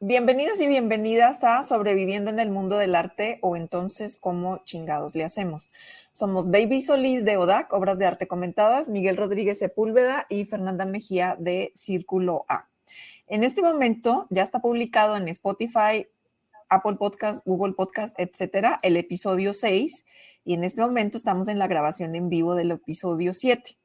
[0.00, 5.22] Bienvenidos y bienvenidas a Sobreviviendo en el Mundo del Arte o entonces cómo chingados le
[5.22, 5.70] hacemos.
[6.12, 11.36] Somos Baby Solís de ODAC, Obras de Arte Comentadas, Miguel Rodríguez Sepúlveda y Fernanda Mejía
[11.38, 12.68] de Círculo A.
[13.28, 16.08] En este momento ya está publicado en Spotify,
[16.68, 20.04] Apple Podcast, Google Podcast, etcétera, el episodio 6
[20.44, 23.76] y en este momento estamos en la grabación en vivo del episodio 7.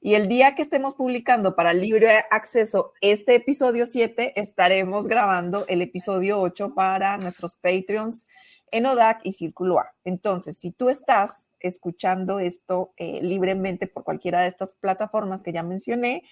[0.00, 5.82] Y el día que estemos publicando para libre acceso este episodio 7, estaremos grabando el
[5.82, 8.26] episodio 8 para nuestros Patreons
[8.70, 9.94] en ODAC y Círculo A.
[10.04, 15.62] Entonces, si tú estás escuchando esto eh, libremente por cualquiera de estas plataformas que ya
[15.62, 16.24] mencioné,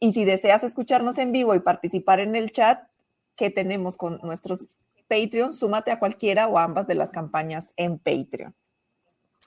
[0.00, 2.82] y si deseas escucharnos en vivo y participar en el chat
[3.34, 4.66] que tenemos con nuestros
[5.08, 8.54] Patreons, súmate a cualquiera o ambas de las campañas en Patreon.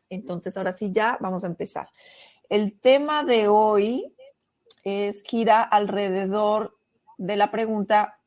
[0.10, 1.90] Entonces, ahora sí, ya vamos a empezar.
[2.50, 4.16] El tema de hoy
[4.84, 6.76] es gira alrededor
[7.20, 8.18] de la pregunta,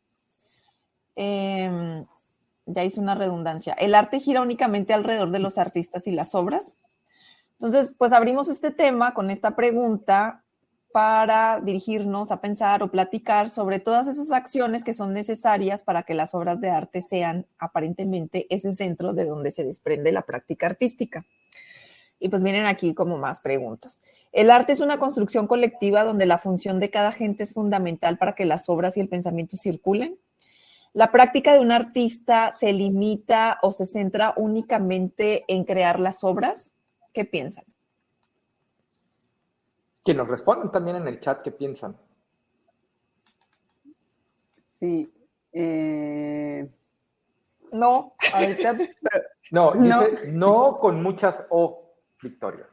[1.16, 2.06] em,
[2.66, 6.76] ya hice una redundancia, ¿el arte gira únicamente alrededor de los artistas y las obras?
[7.54, 10.44] Entonces, pues abrimos este tema con esta pregunta
[10.92, 16.14] para dirigirnos a pensar o platicar sobre todas esas acciones que son necesarias para que
[16.14, 21.24] las obras de arte sean aparentemente ese centro de donde se desprende la práctica artística.
[22.24, 24.00] Y pues vienen aquí como más preguntas.
[24.30, 28.36] El arte es una construcción colectiva donde la función de cada gente es fundamental para
[28.36, 30.16] que las obras y el pensamiento circulen.
[30.92, 36.72] La práctica de un artista se limita o se centra únicamente en crear las obras.
[37.12, 37.64] ¿Qué piensan?
[40.04, 41.96] Que nos respondan también en el chat qué piensan.
[44.78, 45.12] Sí.
[45.52, 46.68] Eh,
[47.72, 48.14] no.
[48.32, 48.78] Ahorita,
[49.50, 51.82] no, dice no con muchas O.
[52.22, 52.66] Victoria.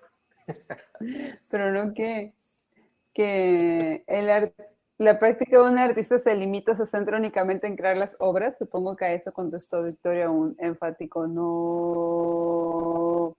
[1.50, 2.34] Pero no que,
[3.14, 4.30] que el
[5.00, 8.58] la práctica de un artista se limita o se centra únicamente en crear las obras.
[8.58, 13.38] Supongo que a eso contestó Victoria un enfático no.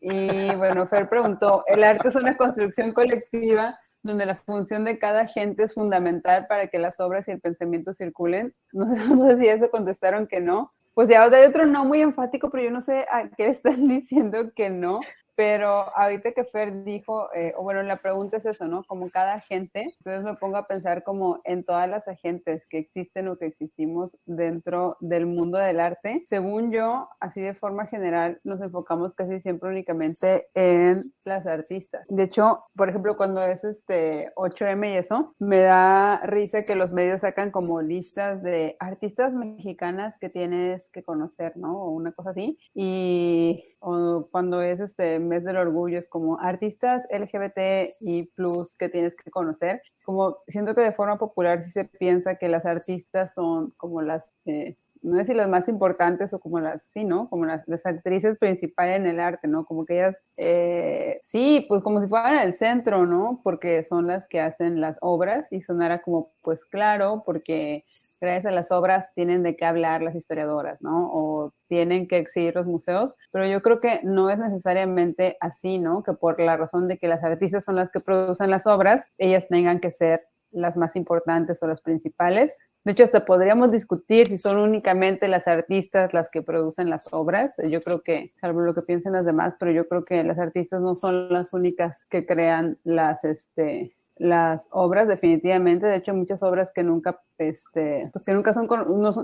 [0.00, 5.26] Y bueno, Fer preguntó, ¿el arte es una construcción colectiva donde la función de cada
[5.26, 8.54] gente es fundamental para que las obras y el pensamiento circulen?
[8.72, 10.74] No, sé si eso contestaron que no.
[10.92, 14.52] Pues ya hay otro no muy enfático, pero yo no sé a qué están diciendo
[14.54, 15.00] que no.
[15.34, 18.82] Pero ahorita que Fer dijo, eh, o bueno, la pregunta es eso, ¿no?
[18.84, 23.28] Como cada agente, entonces me pongo a pensar como en todas las agentes que existen
[23.28, 26.22] o que existimos dentro del mundo del arte.
[26.26, 32.08] Según yo, así de forma general, nos enfocamos casi siempre únicamente en las artistas.
[32.08, 36.92] De hecho, por ejemplo, cuando es este 8M y eso, me da risa que los
[36.92, 41.82] medios sacan como listas de artistas mexicanas que tienes que conocer, ¿no?
[41.82, 42.58] O una cosa así.
[42.74, 48.88] Y o cuando es este mes del orgullo, es como artistas LGBT y plus que
[48.88, 49.82] tienes que conocer.
[50.04, 54.24] Como siento que de forma popular sí se piensa que las artistas son como las
[54.46, 57.28] eh, no sé si las más importantes o como las, sí, ¿no?
[57.28, 59.64] Como las, actrices principales en el arte, ¿no?
[59.64, 63.40] Como que ellas, eh, sí, pues como si fueran el centro, ¿no?
[63.42, 67.84] Porque son las que hacen las obras y sonara como, pues claro, porque
[68.20, 71.10] gracias a las obras tienen de qué hablar las historiadoras, ¿no?
[71.12, 76.02] O tienen que exhibir los museos, pero yo creo que no es necesariamente así, ¿no?
[76.02, 79.48] Que por la razón de que las artistas son las que producen las obras, ellas
[79.48, 84.38] tengan que ser las más importantes o las principales, de hecho, hasta podríamos discutir si
[84.38, 87.54] son únicamente las artistas las que producen las obras.
[87.70, 90.80] Yo creo que, salvo lo que piensen las demás, pero yo creo que las artistas
[90.80, 95.86] no son las únicas que crean las, este, las obras definitivamente.
[95.86, 98.68] De hecho muchas obras que nunca este pues que nunca son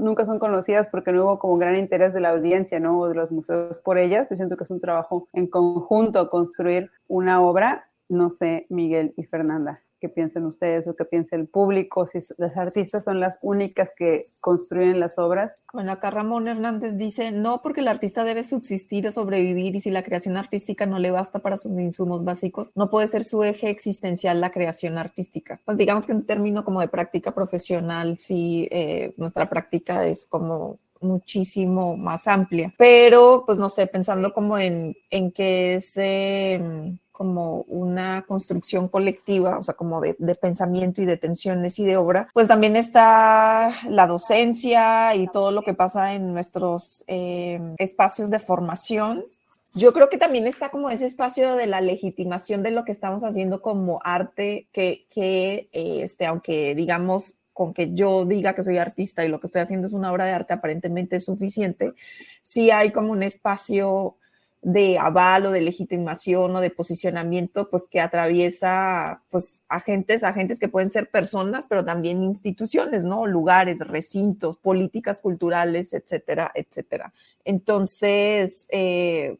[0.02, 3.14] nunca son conocidas porque no hubo como gran interés de la audiencia no o de
[3.14, 4.28] los museos por ellas.
[4.30, 7.88] Yo siento que es un trabajo en conjunto construir una obra.
[8.08, 12.56] No sé Miguel y Fernanda qué piensen ustedes o qué piensa el público, si las
[12.56, 15.54] artistas son las únicas que construyen las obras.
[15.72, 19.90] Bueno, acá Ramón Hernández dice, no, porque el artista debe subsistir o sobrevivir y si
[19.90, 23.70] la creación artística no le basta para sus insumos básicos, no puede ser su eje
[23.70, 25.60] existencial la creación artística.
[25.64, 30.78] Pues digamos que en término como de práctica profesional, sí, eh, nuestra práctica es como
[31.00, 35.96] muchísimo más amplia, pero pues no sé, pensando como en, en que es...
[35.96, 41.96] Eh, como una construcción colectiva, o sea, como de, pensamiento y de tensiones y de
[41.96, 48.30] obra, pues también está la docencia y todo lo que pasa en nuestros eh, espacios
[48.30, 49.24] de formación.
[49.74, 53.24] Yo creo que también está como ese espacio de la legitimación de lo que estamos
[53.24, 59.24] haciendo como arte, que, que este, aunque digamos con que yo diga que soy artista
[59.24, 61.94] y lo que estoy haciendo es una obra de arte aparentemente es suficiente,
[62.44, 64.14] sí hay como un espacio
[64.60, 70.68] de aval o de legitimación o de posicionamiento, pues que atraviesa pues agentes, agentes que
[70.68, 73.26] pueden ser personas, pero también instituciones, ¿no?
[73.26, 77.12] Lugares, recintos, políticas culturales, etcétera, etcétera.
[77.44, 79.38] Entonces, eh,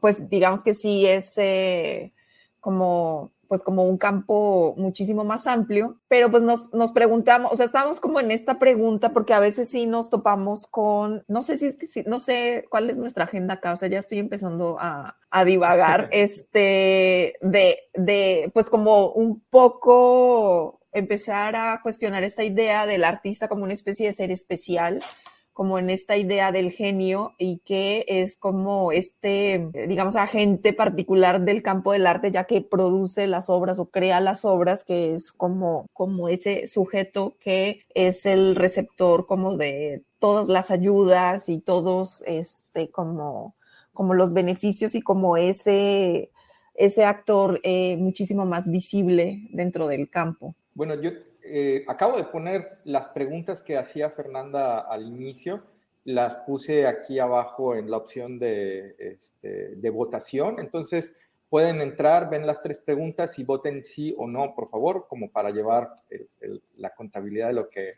[0.00, 2.12] pues digamos que sí es eh,
[2.60, 7.66] como pues como un campo muchísimo más amplio, pero pues nos, nos preguntamos, o sea,
[7.66, 12.02] estamos como en esta pregunta porque a veces sí nos topamos con, no sé si
[12.06, 16.08] no sé cuál es nuestra agenda acá, o sea, ya estoy empezando a, a divagar,
[16.12, 23.64] este, de, de, pues como un poco empezar a cuestionar esta idea del artista como
[23.64, 25.02] una especie de ser especial
[25.58, 31.64] como en esta idea del genio y que es como este, digamos, agente particular del
[31.64, 35.86] campo del arte, ya que produce las obras o crea las obras, que es como,
[35.92, 42.92] como ese sujeto que es el receptor como de todas las ayudas y todos, este,
[42.92, 43.56] como,
[43.92, 46.30] como los beneficios y como ese,
[46.74, 50.54] ese actor eh, muchísimo más visible dentro del campo.
[50.74, 51.10] Bueno, yo
[51.50, 55.62] eh, acabo de poner las preguntas que hacía Fernanda al inicio,
[56.04, 61.14] las puse aquí abajo en la opción de, este, de votación, entonces
[61.48, 65.50] pueden entrar, ven las tres preguntas y voten sí o no, por favor, como para
[65.50, 65.88] llevar
[66.76, 67.92] la contabilidad de lo, que,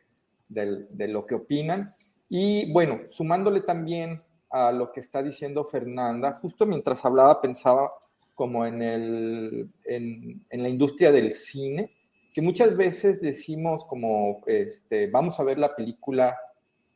[0.49, 1.93] de, lo que opinan.
[2.29, 7.93] Y bueno, sumándole también a lo que está diciendo Fernanda, justo mientras hablaba pensaba
[8.35, 11.91] como en, el, en, en la industria del cine,
[12.33, 16.37] que muchas veces decimos como, este, vamos a ver la película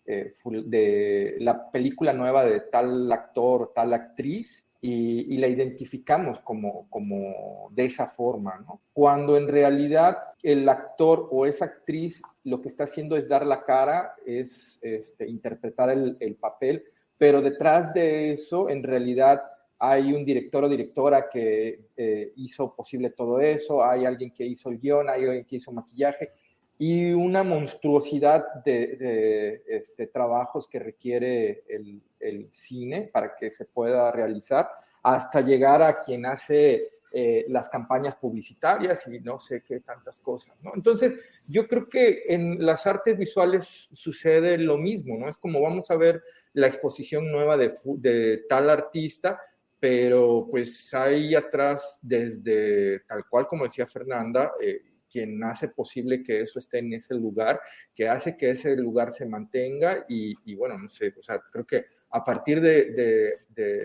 [0.06, 0.34] eh,
[0.66, 7.86] de la película nueva de tal actor, tal actriz, y, la identificamos como, como de
[7.86, 8.82] esa forma, ¿no?
[8.92, 13.64] Cuando en realidad el actor o esa actriz lo que está haciendo es dar la
[13.64, 16.84] cara, es este, interpretar el, el papel,
[17.16, 19.42] pero detrás de eso, en realidad,
[19.78, 24.70] hay un director o directora que eh, hizo posible todo eso, hay alguien que hizo
[24.70, 26.32] el guion, hay alguien que hizo maquillaje
[26.78, 32.02] y una monstruosidad de, este, trabajos que requiere el,
[32.50, 34.66] cine para que se pueda realizar,
[35.02, 40.56] hasta llegar a quien hace eh, las campañas publicitarias y no sé qué tantas cosas.
[40.74, 45.28] Entonces, yo creo que en las artes visuales sucede lo mismo, ¿no?
[45.28, 46.22] Es como vamos a ver
[46.54, 49.38] la exposición nueva de, de tal artista,
[49.84, 56.40] pero pues hay atrás desde tal cual como decía Fernanda, eh, quien hace posible que
[56.40, 57.60] eso esté en ese lugar,
[57.94, 61.84] que hace que ese lugar se mantenga y, bueno, no sé, o sea, creo que
[62.08, 63.84] a partir de, de,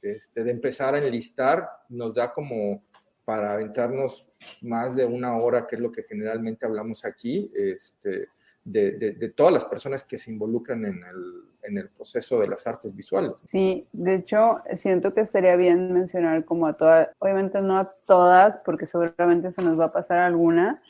[0.00, 2.84] este, de empezar a enlistar nos da como
[3.24, 4.30] para aventarnos
[4.60, 8.28] más de una hora, que es lo que generalmente hablamos aquí, este,
[8.64, 12.94] de, todas las personas que se involucran en el, en el, proceso de las artes
[12.94, 13.32] visuales.
[13.46, 18.62] Sí, de hecho, siento que estaría bien mencionar como a todas, obviamente no a todas,
[18.64, 20.80] porque seguramente se nos va a pasar alguna,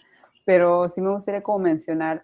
[0.44, 2.22] pero sí me gustaría como mencionar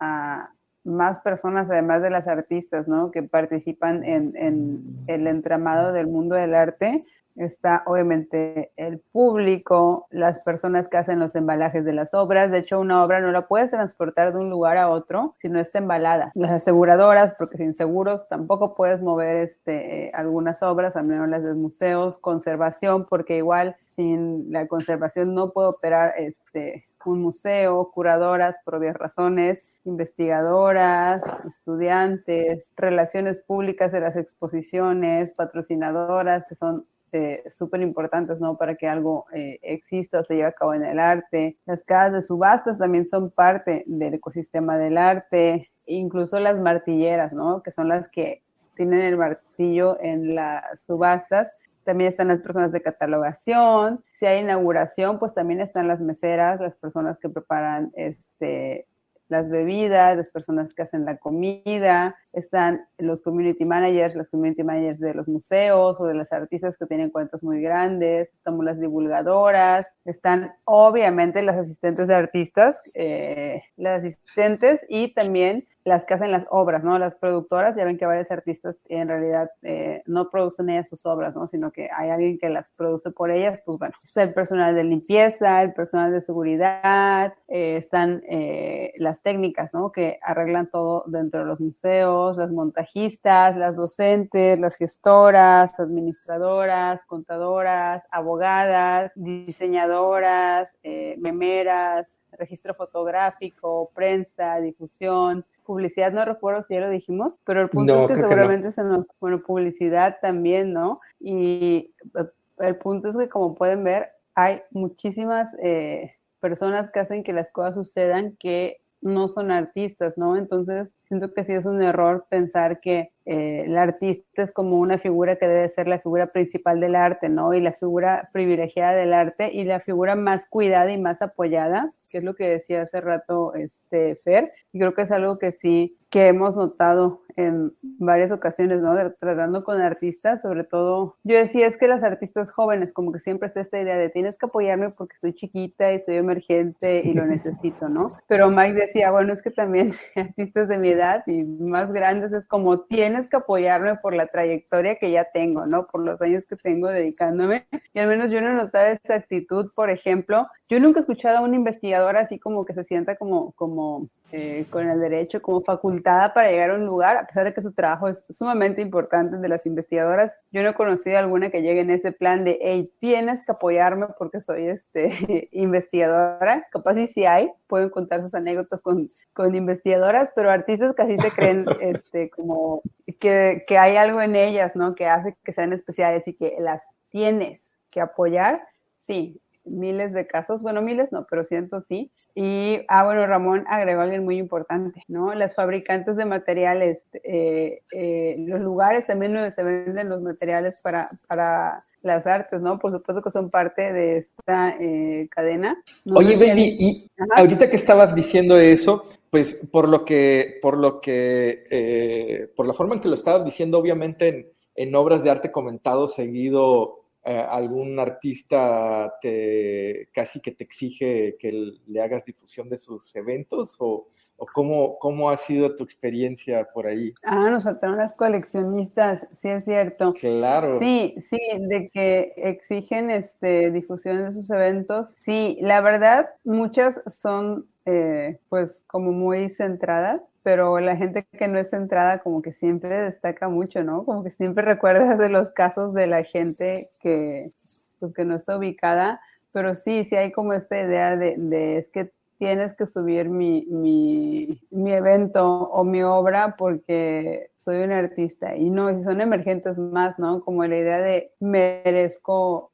[0.00, 0.50] a
[0.84, 3.10] más personas, además de las artistas, ¿no?
[3.10, 7.00] Que participan en, en el entramado del mundo del arte,
[7.36, 12.50] está obviamente el público, las personas que hacen los embalajes de las obras.
[12.50, 15.60] De hecho, una obra no la puedes transportar de un lugar a otro si no
[15.60, 16.30] está embalada.
[16.34, 21.54] Las aseguradoras, porque sin seguros tampoco puedes mover este, algunas obras, al menos las de
[21.54, 22.18] museos.
[22.18, 28.96] Conservación, porque igual sin la conservación no puedo operar este, un museo, curadoras por obvias
[28.96, 38.56] razones, investigadoras, estudiantes, relaciones públicas de las exposiciones, patrocinadoras, que son este, súper importantes, ¿no?
[38.56, 41.56] Para que algo eh, exista o se lleve a cabo en el arte.
[41.66, 47.62] Las casas de subastas también son parte del ecosistema del arte, incluso las martilleras, ¿no?
[47.62, 48.42] Que son las que
[48.74, 51.60] tienen el martillo en las subastas.
[51.84, 54.02] También están las personas de catalogación.
[54.12, 58.86] Si hay inauguración, pues también están las meseras, las personas que preparan este,
[59.34, 65.00] las bebidas, las personas que hacen la comida, están los community managers, las community managers
[65.00, 69.88] de los museos o de las artistas que tienen cuentas muy grandes, estamos las divulgadoras,
[70.04, 76.46] están obviamente las asistentes de artistas, eh, las asistentes y también las que hacen las
[76.50, 76.98] obras, ¿no?
[76.98, 81.34] Las productoras, ya ven que varios artistas en realidad eh, no producen ellas sus obras,
[81.34, 81.46] ¿no?
[81.48, 84.84] Sino que hay alguien que las produce por ellas, pues bueno, está el personal de
[84.84, 89.92] limpieza, el personal de seguridad, eh, están eh, las técnicas, ¿no?
[89.92, 98.02] Que arreglan todo dentro de los museos, las montajistas, las docentes, las gestoras, administradoras, contadoras,
[98.10, 100.76] abogadas, diseñadoras,
[101.18, 108.04] memeras, registro fotográfico, prensa, difusión, publicidad, no recuerdo si ya lo dijimos, pero el punto
[108.04, 110.98] es que seguramente se nos, bueno, publicidad también, ¿no?
[111.18, 112.26] Y eh,
[112.58, 117.50] el punto es que como pueden ver, hay muchísimas eh, personas que hacen que las
[117.52, 120.36] cosas sucedan que no son artistas, ¿no?
[120.36, 124.98] Entonces, siento que sí es un error pensar que eh, el artista es como una
[124.98, 127.54] figura que debe ser la figura principal del arte, ¿no?
[127.54, 132.18] Y la figura privilegiada del arte y la figura más cuidada y más apoyada, que
[132.18, 135.96] es lo que decía hace rato este Fer, y creo que es algo que sí
[136.10, 138.94] que hemos notado en varias ocasiones, ¿no?
[139.18, 143.48] tratando con artistas, sobre todo, yo decía, es que las artistas jóvenes, como que siempre
[143.48, 147.26] está esta idea de tienes que apoyarme porque soy chiquita y soy emergente y lo
[147.26, 148.06] necesito, ¿no?
[148.28, 152.46] Pero Mike decía, bueno, es que también artistas de mi edad y más grandes es
[152.46, 155.86] como tienes que apoyarme por la trayectoria que ya tengo, ¿no?
[155.86, 157.66] Por los años que tengo dedicándome.
[157.92, 161.38] Y al menos yo no he notado esa actitud, por ejemplo, yo nunca he escuchado
[161.38, 165.62] a una investigadora así como que se sienta como, como eh, con el derecho, como
[165.62, 169.36] facultada para llegar a un lugar, a pesar de que su trabajo es sumamente importante
[169.36, 170.36] de las investigadoras.
[170.50, 174.08] Yo no he conocido alguna que llegue en ese plan de, hey, tienes que apoyarme
[174.18, 176.66] porque soy este, investigadora.
[176.72, 181.30] Capaz sí, sí hay, pueden contar sus anécdotas con, con investigadoras, pero artistas casi se
[181.30, 182.82] creen este, como
[183.20, 184.96] que, que hay algo en ellas, ¿no?
[184.96, 188.66] Que hace que sean especiales y que las tienes que apoyar.
[188.96, 192.10] Sí, miles de casos, bueno, miles no, pero cientos sí.
[192.34, 195.34] Y, ah, bueno, Ramón agregó algo muy importante, ¿no?
[195.34, 201.08] Las fabricantes de materiales, eh, eh, los lugares también donde se venden los materiales para,
[201.28, 202.78] para las artes, ¿no?
[202.78, 205.82] Por supuesto que son parte de esta eh, cadena.
[206.14, 212.50] Oye, Baby, y ahorita que estabas diciendo eso, pues por lo que, por lo que,
[212.56, 216.08] por la forma en que lo estabas diciendo, obviamente en, en obras de arte comentado
[216.08, 221.52] seguido eh, algún artista te casi que te exige que
[221.86, 224.08] le hagas difusión de sus eventos o,
[224.52, 227.14] cómo, cómo, ha sido tu experiencia por ahí?
[227.24, 230.12] Ah, nos faltaron las coleccionistas, sí es cierto.
[230.14, 230.78] Claro.
[230.80, 235.12] Sí, sí, de que exigen este, difusión de sus eventos.
[235.16, 241.58] Sí, la verdad, muchas son eh, pues como muy centradas pero la gente que no
[241.58, 244.04] es centrada como que siempre destaca mucho, ¿no?
[244.04, 247.50] Como que siempre recuerdas de los casos de la gente que,
[247.98, 249.20] pues, que no está ubicada,
[249.52, 253.66] pero sí, sí hay como esta idea de, de es que tienes que subir mi,
[253.70, 258.56] mi, mi, evento o mi obra porque soy un artista.
[258.56, 260.40] Y no, si son emergentes más, ¿no?
[260.44, 262.72] Como la idea de merezco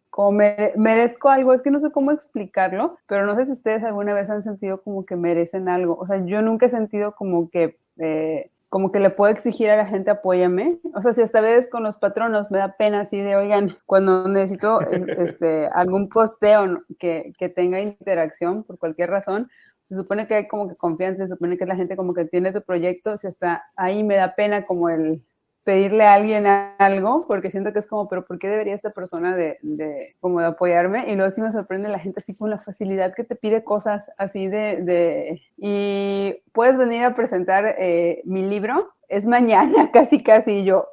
[0.77, 4.29] merezco algo, es que no sé cómo explicarlo, pero no sé si ustedes alguna vez
[4.29, 5.97] han sentido como que merecen algo.
[5.99, 9.77] O sea, yo nunca he sentido como que, eh, como que le puedo exigir a
[9.77, 10.79] la gente apóyame.
[10.95, 14.27] O sea, si esta vez con los patronos me da pena así de, oigan, cuando
[14.29, 14.81] necesito
[15.19, 19.51] este, algún posteo que, que tenga interacción por cualquier razón,
[19.89, 22.53] se supone que hay como que confianza, se supone que la gente como que tiene
[22.53, 25.25] tu proyecto, si hasta ahí me da pena como el,
[25.65, 26.47] pedirle a alguien
[26.79, 30.41] algo, porque siento que es como, pero ¿por qué debería esta persona de, de, como
[30.41, 31.11] de apoyarme?
[31.11, 34.11] Y luego sí me sorprende la gente así con la facilidad que te pide cosas
[34.17, 40.65] así de, de y puedes venir a presentar eh, mi libro es mañana, casi casi
[40.65, 40.87] yo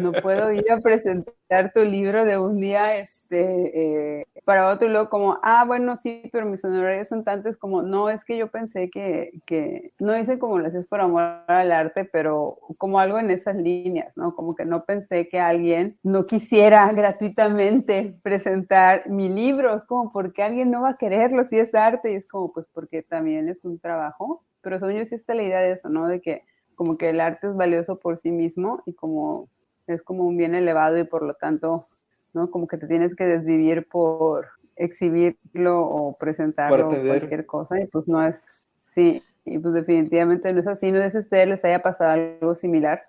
[0.00, 4.90] no puedo ir a presentar tu libro de un día este, eh, para otro y
[4.92, 8.48] luego como, ah, bueno, sí, pero mis honorarios son tantos como, no, es que yo
[8.48, 13.18] pensé que, que no hice como lo haces por amor al arte, pero como algo
[13.18, 14.36] en esas líneas, ¿no?
[14.36, 20.44] Como que no pensé que alguien no quisiera gratuitamente presentar mi libro, es como, porque
[20.44, 22.12] alguien no va a quererlo si es arte?
[22.12, 25.42] Y es como, pues porque también es un trabajo, pero según yo sí está la
[25.42, 26.06] idea de eso, ¿no?
[26.06, 26.44] De que
[26.76, 29.48] como que el arte es valioso por sí mismo y como
[29.88, 31.86] es como un bien elevado y por lo tanto,
[32.32, 32.50] ¿no?
[32.50, 38.08] Como que te tienes que desvivir por exhibirlo o presentarlo o cualquier cosa y pues
[38.08, 41.64] no es, sí, y pues definitivamente no es así, no es si a ustedes les
[41.64, 43.00] haya pasado algo similar.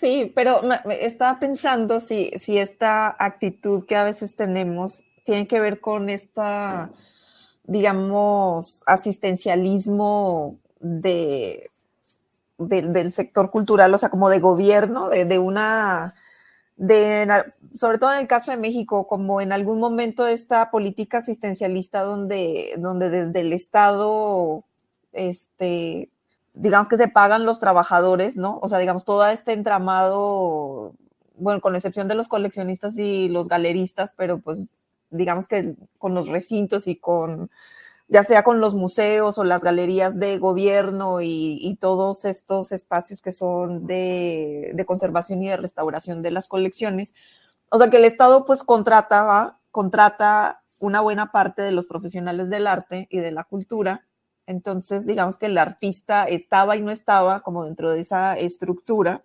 [0.00, 0.60] Sí, pero
[0.90, 6.90] estaba pensando si, si esta actitud que a veces tenemos tiene que ver con esta,
[7.64, 11.68] digamos, asistencialismo de
[12.60, 16.14] del sector cultural, o sea, como de gobierno, de, una,
[16.76, 22.02] de, sobre todo en el caso de México, como en algún momento esta política asistencialista
[22.02, 24.64] donde, donde desde el Estado,
[25.12, 26.10] este,
[26.54, 28.58] digamos que se pagan los trabajadores, ¿no?
[28.62, 30.92] O sea, digamos, todo este entramado,
[31.36, 34.68] bueno, con excepción de los coleccionistas y los galeristas, pero pues
[35.10, 37.50] digamos que con los recintos y con
[38.10, 43.32] ya sea con los museos o las galerías de gobierno y, todos estos espacios que
[43.32, 47.14] son de, conservación y de restauración de las colecciones.
[47.70, 52.66] O sea que el Estado pues contrata, contrata una buena parte de los profesionales del
[52.66, 54.04] arte y de la cultura
[54.46, 59.24] Entonces, digamos que el artista estaba y no estaba como dentro de esa estructura,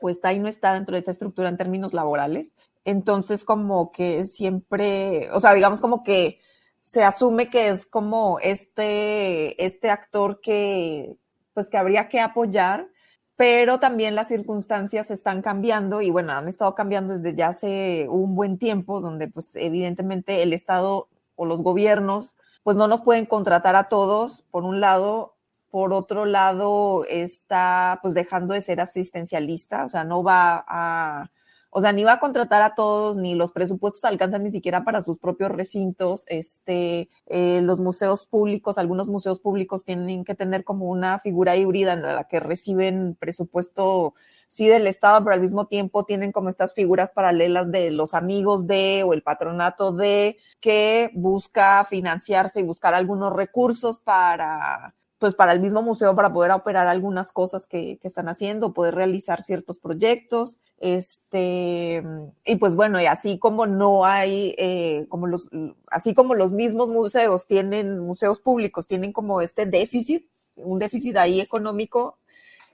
[0.00, 2.52] o está y no está dentro de esa estructura en términos laborales.
[2.84, 6.40] Entonces, como que siempre, o sea, digamos como que
[6.84, 11.16] se asume que es como este, este actor que,
[11.54, 12.88] pues que habría que apoyar,
[13.36, 18.34] pero también las circunstancias están cambiando y bueno, han estado cambiando desde ya hace un
[18.34, 23.76] buen tiempo, donde pues evidentemente el Estado o los gobiernos pues no nos pueden contratar
[23.76, 25.36] a todos, por un lado,
[25.70, 31.30] por otro lado está pues dejando de ser asistencialista, o sea, no va a
[31.76, 35.00] o sea, ni va a contratar a todos, ni los presupuestos alcanzan ni siquiera para
[35.00, 36.24] sus propios recintos.
[36.28, 41.94] Este, eh, los museos públicos, algunos museos públicos tienen que tener como una figura híbrida
[41.94, 44.14] en la que reciben presupuesto
[44.46, 48.68] sí del Estado, pero al mismo tiempo tienen como estas figuras paralelas de los amigos
[48.68, 55.54] de o el patronato de que busca financiarse y buscar algunos recursos para pues para
[55.54, 59.78] el mismo museo para poder operar algunas cosas que, que, están haciendo, poder realizar ciertos
[59.78, 62.02] proyectos, este,
[62.44, 65.48] y pues bueno, y así como no hay, eh, como los,
[65.86, 71.40] así como los mismos museos tienen, museos públicos tienen como este déficit, un déficit ahí
[71.40, 72.18] económico,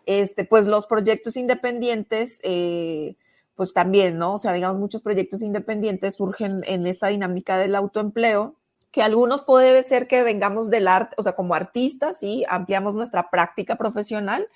[0.05, 3.15] este, pues los proyectos independientes, eh,
[3.55, 4.35] pues también, ¿no?
[4.35, 8.57] O sea, digamos, muchos proyectos independientes surgen en esta dinámica del autoempleo,
[8.91, 13.31] que algunos puede ser que vengamos del arte, o sea, como artistas, y ampliamos nuestra
[13.31, 14.49] práctica profesional,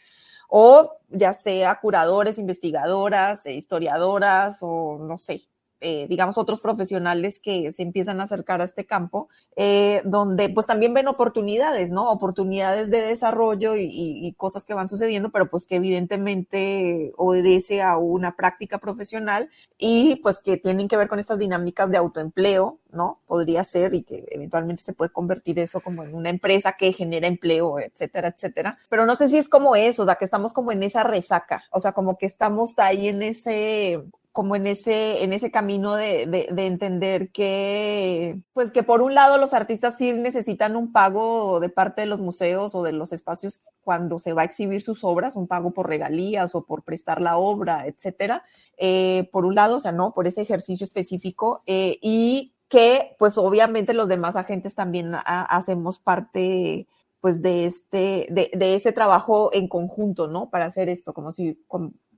[0.48, 5.42] o ya sea curadores, investigadoras, eh, historiadoras, o no sé,
[5.80, 10.66] eh, digamos, otros profesionales que se empiezan a acercar a este campo, eh, donde pues
[10.66, 12.10] también ven oportunidades, ¿no?
[12.10, 18.34] Oportunidades de desarrollo y, cosas que van sucediendo, pero pues que evidentemente obedece a una
[18.34, 23.20] práctica profesional y pues que tienen que ver con estas dinámicas de autoempleo, ¿no?
[23.26, 27.28] Podría ser y que eventualmente se puede convertir eso como en una empresa que genera
[27.28, 28.78] empleo, etcétera, etcétera.
[28.88, 31.64] Pero no sé si es como eso, o sea, que estamos como en esa resaca,
[31.70, 34.02] o sea, como que estamos ahí en ese
[34.34, 39.38] como en ese, en ese camino de, de, entender que, pues que por un lado
[39.38, 43.60] los artistas sí necesitan un pago de parte de los museos o de los espacios
[43.82, 47.36] cuando se va a exhibir sus obras, un pago por regalías o por prestar la
[47.36, 48.42] obra, etcétera.
[48.76, 53.38] Eh, por un lado, o sea, no, por ese ejercicio específico eh, y que, pues
[53.38, 56.88] obviamente los demás agentes también hacemos parte
[57.20, 60.50] pues de este, de, de, ese trabajo en conjunto, ¿no?
[60.50, 61.56] Para hacer esto, como si,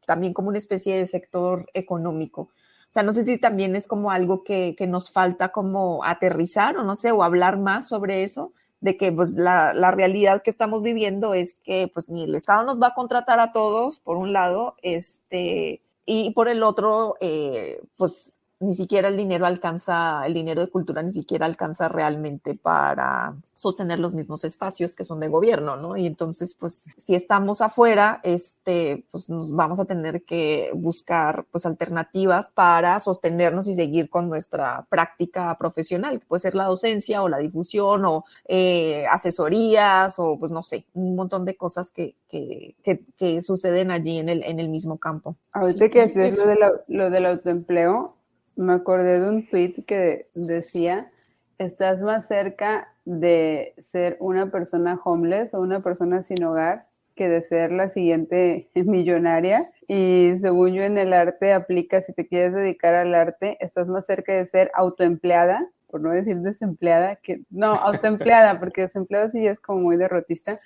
[0.07, 2.43] también como una especie de sector económico.
[2.89, 6.79] O sea, no sé si también es como algo que, que nos falta como aterrizar
[6.79, 10.51] o no sé, o hablar más sobre eso, de que pues la, la, realidad que
[10.51, 14.17] estamos viviendo es que pues ni el Estado nos va a contratar a todos, por
[14.17, 20.33] un lado, este, y por el otro, eh, pues ni siquiera el dinero alcanza, el
[20.33, 25.29] dinero de cultura ni siquiera alcanza realmente para sostener los mismos espacios que son de
[25.29, 25.97] gobierno, ¿no?
[25.97, 31.67] Y entonces, pues, si estamos afuera, este, pues nos vamos a tener que buscar, pues,
[31.67, 37.29] alternativas para sostenernos y seguir con nuestra práctica profesional, que puede ser la docencia o
[37.29, 42.75] la difusión o eh, asesorías o, pues, no sé, un montón de cosas que, que,
[43.19, 45.37] que, suceden allí en el, en el mismo campo.
[45.53, 46.57] Ahorita que haces lo, de
[46.89, 48.17] lo del autoempleo,
[48.57, 51.11] me acordé de un tweet que decía,
[51.59, 57.41] estás más cerca de ser una persona homeless o una persona sin hogar que de
[57.43, 59.63] ser la siguiente millonaria.
[59.89, 64.07] Y según yo en el arte aplica, si te quieres dedicar al arte, estás más
[64.07, 69.61] cerca de ser autoempleada, por no decir desempleada, que no, autoempleada, porque desempleado sí es
[69.61, 70.59] como muy derrotista,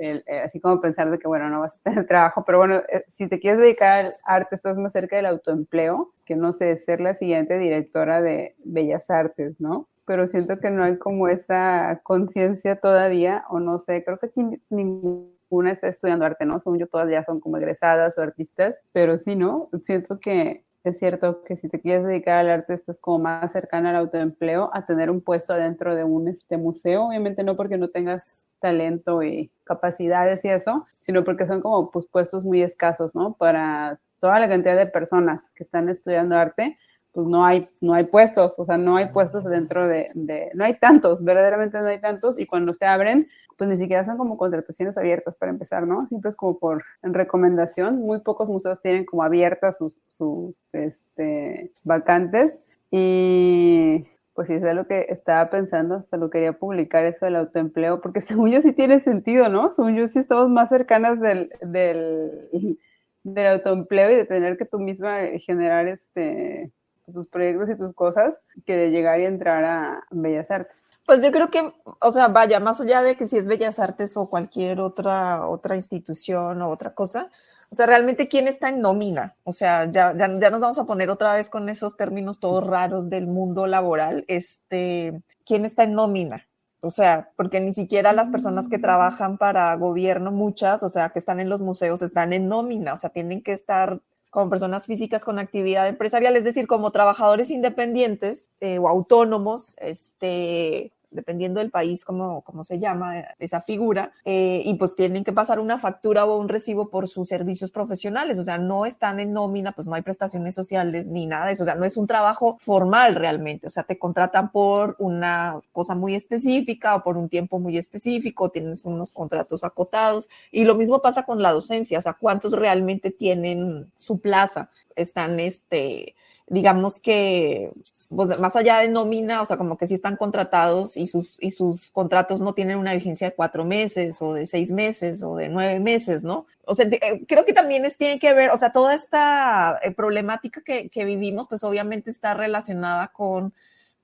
[0.00, 3.04] eh, así como pensar de que, bueno, no vas a tener trabajo, pero bueno, eh,
[3.08, 7.00] si te quieres dedicar al arte, estás más cerca del autoempleo, que no sé, ser
[7.00, 9.88] la siguiente directora de Bellas Artes, ¿no?
[10.06, 14.42] Pero siento que no hay como esa conciencia todavía, o no sé, creo que aquí
[14.68, 16.60] ninguna está estudiando arte, ¿no?
[16.60, 19.70] Según yo, todas ya son como egresadas o artistas, pero sí, ¿no?
[19.84, 23.90] Siento que es cierto que si te quieres dedicar al arte estás como más cercana
[23.90, 27.88] al autoempleo a tener un puesto dentro de un este, museo, obviamente no porque no
[27.88, 33.32] tengas talento y capacidades y eso, sino porque son como pues, puestos muy escasos, ¿no?
[33.32, 36.76] Para toda la cantidad de personas que están estudiando arte,
[37.12, 40.64] pues no hay, no hay puestos, o sea, no hay puestos dentro de, de, no
[40.64, 44.36] hay tantos, verdaderamente no hay tantos, y cuando se abren, pues ni siquiera son como
[44.36, 46.06] contrataciones abiertas para empezar, ¿no?
[46.06, 47.98] Siempre es como por recomendación.
[47.98, 52.68] Muy pocos museos tienen como abiertas sus, sus este, vacantes.
[52.90, 58.00] Y pues sí, es lo que estaba pensando, hasta lo quería publicar eso del autoempleo,
[58.00, 59.70] porque según yo sí tiene sentido, ¿no?
[59.70, 62.78] Según yo sí estamos más cercanas del, del,
[63.22, 66.72] del autoempleo y de tener que tú misma generar este,
[67.12, 70.83] tus proyectos y tus cosas que de llegar y entrar a Bellas Artes.
[71.06, 74.16] Pues yo creo que, o sea, vaya, más allá de que si es Bellas Artes
[74.16, 77.30] o cualquier otra, otra institución o otra cosa,
[77.70, 79.36] o sea, realmente quién está en nómina.
[79.44, 82.66] O sea, ya, ya, ya, nos vamos a poner otra vez con esos términos todos
[82.66, 84.24] raros del mundo laboral.
[84.28, 86.48] Este, ¿quién está en nómina?
[86.80, 91.18] O sea, porque ni siquiera las personas que trabajan para gobierno, muchas, o sea, que
[91.18, 94.00] están en los museos, están en nómina, o sea, tienen que estar
[94.34, 100.90] como personas físicas con actividad empresarial, es decir, como trabajadores independientes eh, o autónomos, este,
[101.14, 105.60] dependiendo del país, como, como se llama esa figura, eh, y pues tienen que pasar
[105.60, 109.72] una factura o un recibo por sus servicios profesionales, o sea, no están en nómina,
[109.72, 112.58] pues no hay prestaciones sociales ni nada de eso, o sea, no es un trabajo
[112.60, 117.58] formal realmente, o sea, te contratan por una cosa muy específica o por un tiempo
[117.58, 122.14] muy específico, tienes unos contratos acotados, y lo mismo pasa con la docencia, o sea,
[122.14, 126.14] cuántos realmente tienen su plaza, están este
[126.46, 127.70] digamos que
[128.10, 131.52] pues, más allá de nómina, o sea, como que sí están contratados y sus, y
[131.52, 135.48] sus contratos no tienen una vigencia de cuatro meses o de seis meses o de
[135.48, 136.46] nueve meses, ¿no?
[136.66, 139.90] O sea, eh, creo que también es, tiene que ver, o sea, toda esta eh,
[139.92, 143.54] problemática que, que vivimos, pues obviamente está relacionada con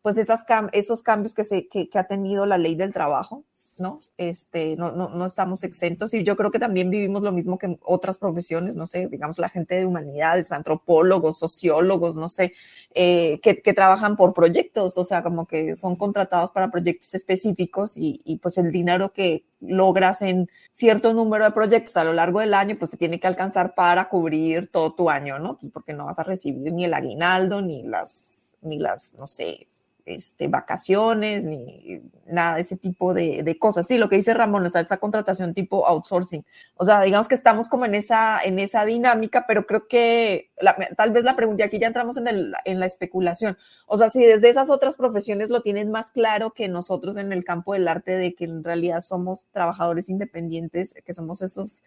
[0.03, 3.45] pues esas esos cambios que, se, que, ha tenido la ley del trabajo,
[3.79, 3.99] ¿no?
[4.17, 7.79] Este, no, no, no, estamos exentos y yo creo que también vivimos lo mismo que
[7.83, 12.55] otras profesiones, no sé, digamos la gente de humanidades, antropólogos, sociólogos, no sé,
[12.95, 17.99] eh, que, que, trabajan por proyectos, o sea, como que son contratados para proyectos específicos
[17.99, 22.41] y, y, pues el dinero que logras en cierto número de proyectos a lo largo
[22.41, 25.59] del año, pues te tiene que alcanzar para cubrir todo tu año, ¿no?
[25.59, 29.67] Pues porque no vas a recibir ni el aguinaldo, ni las, ni las, no sé,
[30.07, 33.87] este, vacaciones ni nada de ese tipo de, de, cosas.
[33.87, 36.45] Sí, lo que dice Ramón, o sea, esa contratación tipo outsourcing.
[36.77, 40.51] O sea, digamos que estamos como en esa, en esa dinámica, pero creo que
[40.97, 43.57] tal vez la pregunta, aquí ya entramos en, el, en la especulación.
[43.87, 47.45] O sea, si desde esas otras profesiones lo tienen más claro que nosotros en el
[47.45, 51.83] campo del arte, de que en realidad somos trabajadores independientes, que somos esos,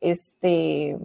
[0.00, 0.98] este,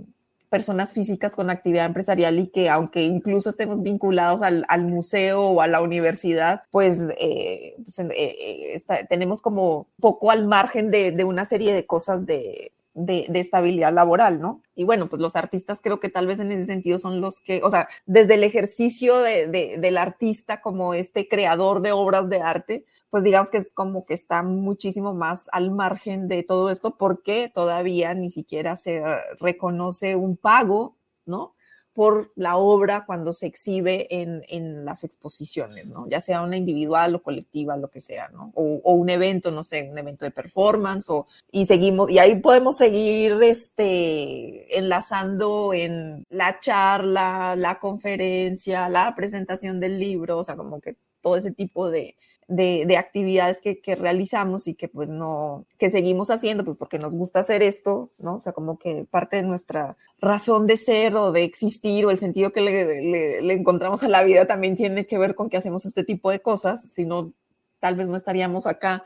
[0.52, 5.62] personas físicas con actividad empresarial y que aunque incluso estemos vinculados al, al museo o
[5.62, 11.24] a la universidad, pues, eh, pues eh, eh, tenemos como poco al margen de, de
[11.24, 14.62] una serie de cosas de, de, estabilidad laboral, ¿no?
[14.76, 17.62] Y bueno, pues los artistas creo que tal vez en ese sentido son los que,
[17.64, 22.86] o sea, desde el ejercicio de, del artista como este creador de obras de arte,
[23.12, 27.52] pues digamos que es como que está muchísimo más al margen de todo esto porque
[27.54, 29.04] todavía ni siquiera se
[29.39, 30.95] reconoce un pago,
[31.26, 31.54] ¿no?
[31.93, 36.08] por la obra cuando se exhibe en, en, las exposiciones, ¿no?
[36.08, 38.52] Ya sea una individual o colectiva, lo que sea, ¿no?
[38.56, 42.39] O, o, un evento, no sé, un evento de performance, o, y seguimos, y ahí
[42.39, 50.56] podemos seguir este, enlazando en la charla, la conferencia, la presentación del libro, o sea,
[50.56, 52.15] como que todo ese tipo de,
[52.52, 57.16] de, de actividades que, realizamos y que pues no, que seguimos haciendo, pues porque nos
[57.16, 58.36] gusta hacer esto, ¿no?
[58.36, 62.20] O sea, como que parte de nuestra razón de ser o de existir o el
[62.20, 65.58] sentido que le, le, le encontramos a la vida también tiene que ver con que
[65.58, 67.34] hacemos este tipo de cosas, si no,
[67.80, 69.06] tal vez no estaríamos acá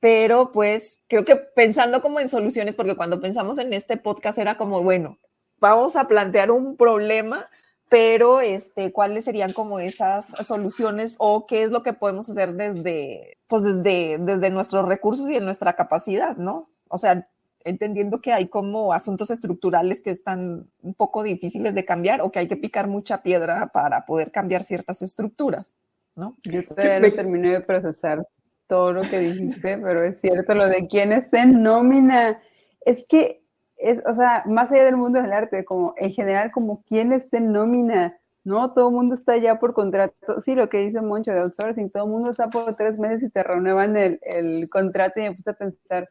[0.00, 4.56] pero pues creo que pensando como en soluciones, porque cuando pensamos en este podcast era
[4.56, 5.18] como, bueno,
[5.58, 7.46] vamos a plantear un problema
[7.90, 13.36] pero este, cuáles serían como esas soluciones o qué es lo que podemos hacer desde,
[13.48, 16.70] pues desde, desde nuestros recursos y en nuestra capacidad, ¿no?
[16.88, 17.28] O sea,
[17.64, 22.38] entendiendo que hay como asuntos estructurales que están un poco difíciles de cambiar o que
[22.38, 25.74] hay que picar mucha piedra para poder cambiar ciertas estructuras,
[26.14, 26.36] ¿no?
[26.44, 28.24] Yo todavía no terminé de procesar
[28.68, 32.40] todo lo que dijiste, pero es cierto lo de quién está en nómina.
[32.86, 33.39] Es que
[33.80, 37.38] es, o sea, más allá del mundo del arte, como en general, como quién está
[37.38, 38.72] en nómina, ¿no?
[38.72, 40.40] Todo el mundo está ya por contrato.
[40.40, 43.30] Sí, lo que dice Moncho de outsourcing, todo el mundo está por tres meses y
[43.30, 46.06] te renuevan el, el contrato y me puse a pensar,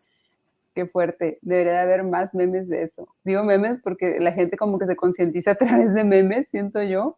[0.74, 3.08] qué fuerte, debería de haber más memes de eso.
[3.24, 7.18] Digo memes porque la gente como que se concientiza a través de memes, siento yo,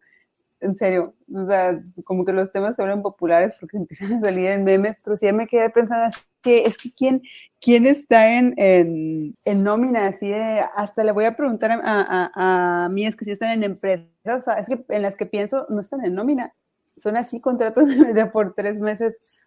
[0.62, 4.48] en serio, o sea, como que los temas se vuelven populares porque empiezan a salir
[4.48, 7.22] en memes, pero sí me quedé pensando así, que es que quién,
[7.60, 12.88] quién está en, en, nómina, así de, hasta le voy a preguntar a, a, a,
[12.88, 15.66] mí, es que si están en empresas, o sea, es que en las que pienso
[15.68, 16.52] no están en nómina,
[16.96, 19.38] son así contratos de por tres meses,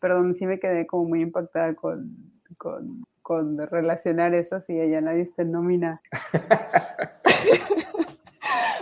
[0.00, 5.22] perdón, sí me quedé como muy impactada con, con, con relacionar eso, si allá nadie
[5.22, 5.98] está en nómina.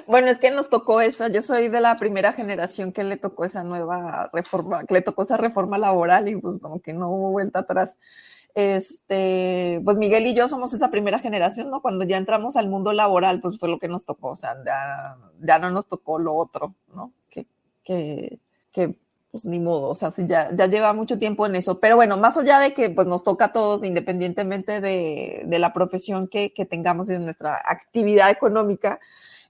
[0.07, 3.45] Bueno, es que nos tocó esa, yo soy de la primera generación que le tocó
[3.45, 7.31] esa nueva reforma, que le tocó esa reforma laboral y pues como que no hubo
[7.31, 7.97] vuelta atrás.
[8.55, 11.81] Este, pues Miguel y yo somos esa primera generación, ¿no?
[11.81, 14.57] Cuando ya entramos al mundo laboral, pues fue lo que nos tocó, o sea,
[15.41, 17.13] ya, no nos tocó lo otro, ¿no?
[17.31, 17.47] Que,
[17.83, 18.39] que,
[18.73, 18.95] que
[19.31, 21.81] pues ni modo, o sea, sí, ya, ya lleva mucho tiempo en eso.
[21.81, 25.73] Pero bueno, más allá de que pues nos toca a todos, independientemente de, de la
[25.73, 29.01] profesión que, que tengamos y de nuestra actividad económica,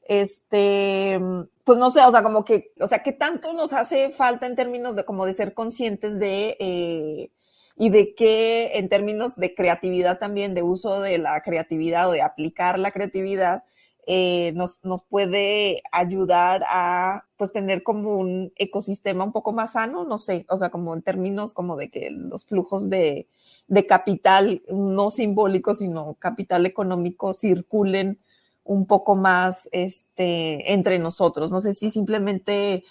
[0.05, 1.21] este,
[1.65, 4.57] pues no sé, o sea, como que, o sea, ¿qué tanto nos hace falta en
[4.57, 7.31] términos de como de ser conscientes de, eh,
[7.77, 12.23] y de qué en términos de creatividad también, de uso de la creatividad o de
[12.23, 13.63] aplicar la creatividad,
[14.07, 20.05] eh, nos, nos, puede ayudar a pues tener como un ecosistema un poco más sano,
[20.05, 23.29] no sé, o sea, como en términos como de que los flujos de,
[23.69, 28.19] de capital, no simbólico, sino capital económico, circulen
[28.65, 31.53] un poco más este, entre nosotros.
[31.53, 32.85] No sé si simplemente,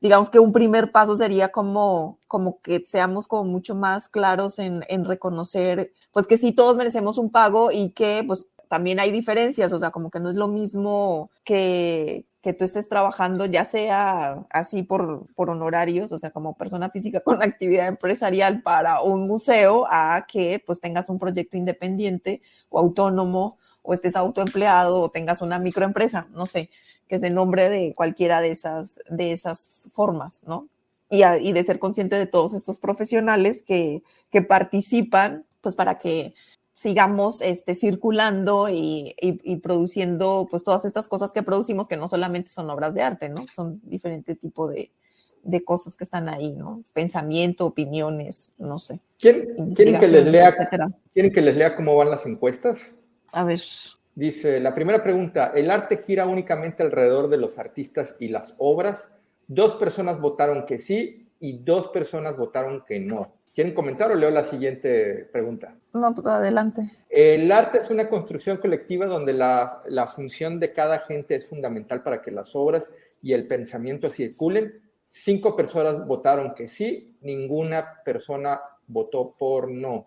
[0.00, 4.82] digamos que un primer paso sería como, como que seamos como mucho más claros en,
[5.04, 9.78] reconocer, pues que sí todos merecemos un pago y que pues también hay diferencias, o
[9.78, 14.82] sea, como que no es lo mismo que, que tú estés trabajando, ya sea así
[14.82, 20.26] por, por honorarios, o sea, como persona física con actividad empresarial para un museo, a
[20.26, 26.28] que pues tengas un proyecto independiente o autónomo o estés autoempleado o tengas una microempresa,
[26.34, 26.68] no sé,
[27.08, 30.68] que se nombre de cualquiera de esas, de esas formas, ¿no?
[31.08, 36.34] Y, y de ser consciente de todos estos profesionales que, que participan, pues para que
[36.74, 42.08] sigamos este, circulando y, y, y, produciendo pues todas estas cosas que producimos que no
[42.08, 43.46] solamente son obras de arte, ¿no?
[43.54, 44.90] Son diferentes tipos de,
[45.44, 46.82] de cosas que están ahí, ¿no?
[46.92, 49.00] Pensamiento, opiniones, no sé.
[49.18, 50.54] ¿Quieren, ¿quieren que, les lea,
[51.14, 52.92] ¿Quieren que les lea cómo van las encuestas?
[53.32, 53.60] A ver.
[54.14, 59.16] Dice, la primera pregunta, ¿el arte gira únicamente alrededor de los artistas y las obras?
[59.46, 63.32] Dos personas votaron que sí y dos personas votaron que no.
[63.54, 65.74] ¿Quieren comentar o leo la siguiente pregunta?
[65.92, 66.90] No, pues adelante.
[67.08, 72.02] El arte es una construcción colectiva donde la, la, función de cada gente es fundamental
[72.02, 74.80] para que las obras y el pensamiento circulen.
[75.10, 80.06] Cinco personas votaron que sí, ninguna persona votó por no.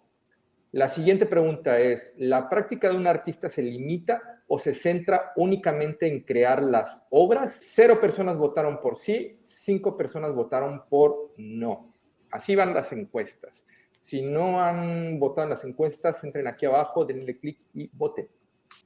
[0.71, 6.07] La siguiente pregunta es, ¿la práctica de un artista se limita o se centra únicamente
[6.07, 7.59] en crear las obras?
[7.61, 11.91] Cero personas votaron por sí, cinco personas votaron por no.
[12.31, 13.65] Así van las encuestas.
[13.99, 18.29] Si no han votado en las encuestas, entren aquí abajo, denle clic y voten.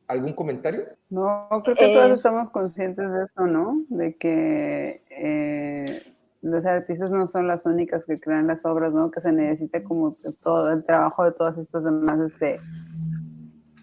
[0.07, 0.87] ¿Algún comentario?
[1.09, 3.85] No, creo que todos eh, estamos conscientes de eso, ¿no?
[3.89, 6.14] De que eh,
[6.45, 9.09] los artistas no son las únicas que crean las obras, ¿no?
[9.09, 12.57] Que se necesita como todo el trabajo de todos estos demás este,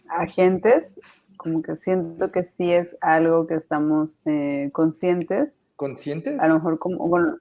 [0.08, 0.94] agentes.
[1.36, 5.52] Como que siento que sí es algo que estamos eh, conscientes.
[5.74, 6.40] ¿Conscientes?
[6.40, 7.38] A lo mejor como, bueno,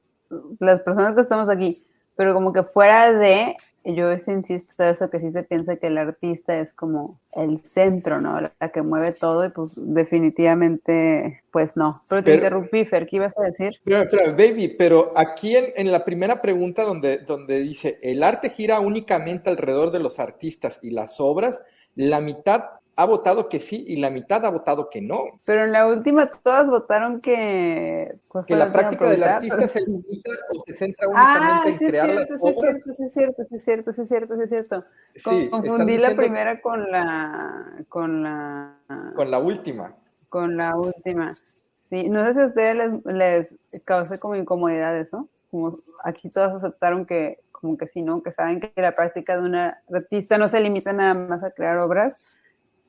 [0.60, 1.78] las personas que estamos aquí,
[2.16, 6.60] pero como que fuera de, yo insisto eso que sí se piensa que el artista
[6.60, 8.40] es como el centro, ¿no?
[8.40, 12.04] La, que mueve todo y pues definitivamente, pues no.
[12.08, 13.74] Pero te interrumpí, Fer, ¿qué ibas a decir?
[13.84, 18.50] Pero, pero baby, pero aquí en, en, la primera pregunta donde, donde dice, el arte
[18.50, 21.62] gira únicamente alrededor de los artistas y las obras,
[21.96, 25.26] la mitad ha votado que sí y la mitad ha votado que no.
[25.46, 28.16] Pero en la última todas votaron que...
[28.46, 32.42] Que la práctica del artista se limita o se centra únicamente ah, en crear las
[32.42, 32.78] obras.
[32.84, 34.84] Sí, es cierto, sí es cierto, sí es cierto, sí es cierto.
[35.16, 37.86] Sí, Confundí la primera con la...
[37.90, 38.76] Con la...
[39.16, 39.96] Con la última.
[40.30, 41.30] Con la última.
[41.30, 45.28] Sí, no sé si a ustedes les, les causa como incomodidad eso.
[45.50, 48.24] Como aquí todas aceptaron que como que sí, ¿no?
[48.24, 51.78] Que saben que la práctica de una artista no se limita nada más a crear
[51.78, 52.40] obras,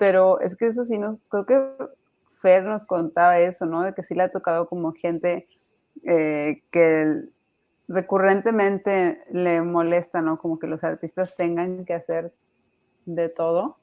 [0.02, 1.62] pero es que eso sí, no, creo que
[2.40, 3.84] Fer nos contaba eso, ¿no?
[3.84, 5.44] De que sí le ha tocado como gente
[6.02, 7.22] eh, que
[7.86, 10.40] recurrentemente le molesta, ¿no?
[10.40, 12.32] Como que los artistas tengan que hacer
[13.06, 13.76] de todo.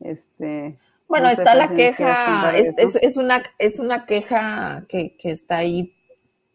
[0.00, 5.30] Este, bueno, no está la queja, es, es, es, una, es una queja que, que
[5.30, 5.94] está ahí,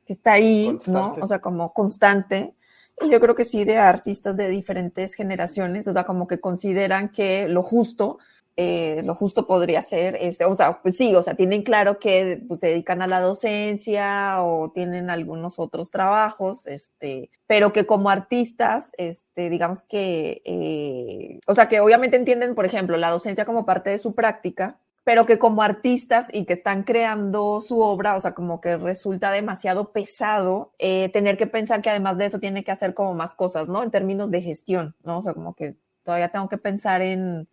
[0.05, 0.91] que está ahí, constante.
[0.91, 1.23] ¿no?
[1.23, 2.53] O sea, como constante.
[3.01, 7.09] Y yo creo que sí de artistas de diferentes generaciones, o sea, como que consideran
[7.09, 8.19] que lo justo
[8.57, 12.41] eh, lo justo podría ser, este, o sea, pues sí, o sea, tienen claro que
[12.47, 18.09] pues, se dedican a la docencia o tienen algunos otros trabajos, este, pero que como
[18.09, 23.65] artistas, este, digamos que, eh, o sea, que obviamente entienden, por ejemplo, la docencia como
[23.65, 28.21] parte de su práctica, pero que como artistas y que están creando su obra, o
[28.21, 32.63] sea, como que resulta demasiado pesado eh, tener que pensar que además de eso tiene
[32.63, 33.83] que hacer como más cosas, ¿no?
[33.83, 35.19] En términos de gestión, ¿no?
[35.19, 37.47] O sea, como que todavía tengo que pensar en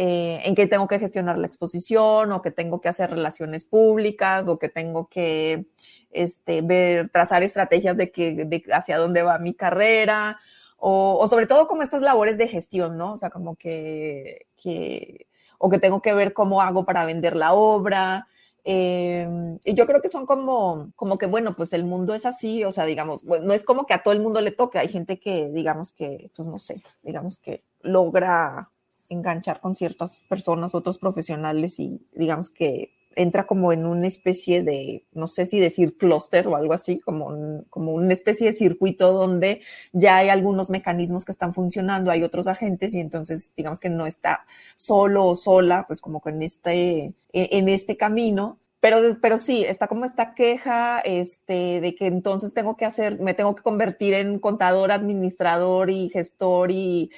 [0.00, 4.46] eh, en que tengo que gestionar la exposición o que tengo que hacer relaciones públicas
[4.46, 5.66] o que tengo que
[6.12, 10.38] este, ver, trazar estrategias de, que, de hacia dónde va mi carrera
[10.76, 13.14] o, sobre todo como estas labores de gestión, ¿no?
[13.14, 15.26] O sea, como que, que,
[15.58, 18.28] o que tengo que ver cómo hago para vender la obra,
[18.70, 22.64] Em, y yo creo que son como, como que, bueno, pues el mundo es así,
[22.64, 25.18] o sea, digamos, no es como que a todo el mundo le toque, hay gente
[25.18, 28.70] que, digamos que, pues no sé, digamos que logra
[29.10, 35.04] enganchar con ciertas personas, otros profesionales y digamos que entra como en una especie de,
[35.12, 39.60] no sé si decir clúster o algo así, como, como una especie de circuito donde
[39.92, 44.06] ya hay algunos mecanismos que están funcionando, hay otros agentes y entonces digamos que no
[44.06, 49.64] está solo o sola, pues como que en este, en este camino, pero, pero sí,
[49.64, 54.14] está como esta queja este, de que entonces tengo que hacer, me tengo que convertir
[54.14, 57.10] en contador, administrador y gestor y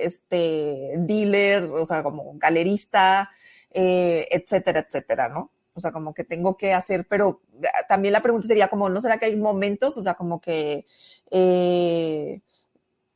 [0.00, 3.30] este, dealer, o sea, como galerista,
[3.70, 5.50] eh, etcétera, etcétera, ¿no?
[5.74, 7.42] O sea, como que tengo que hacer, pero
[7.88, 9.96] también la pregunta sería como, ¿no será que hay momentos?
[9.96, 10.86] O sea, como que
[11.30, 12.40] eh,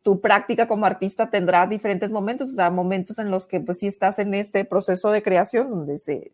[0.03, 3.87] tu práctica como artista tendrá diferentes momentos, o sea, momentos en los que pues sí
[3.87, 6.33] estás en este proceso de creación, donde se,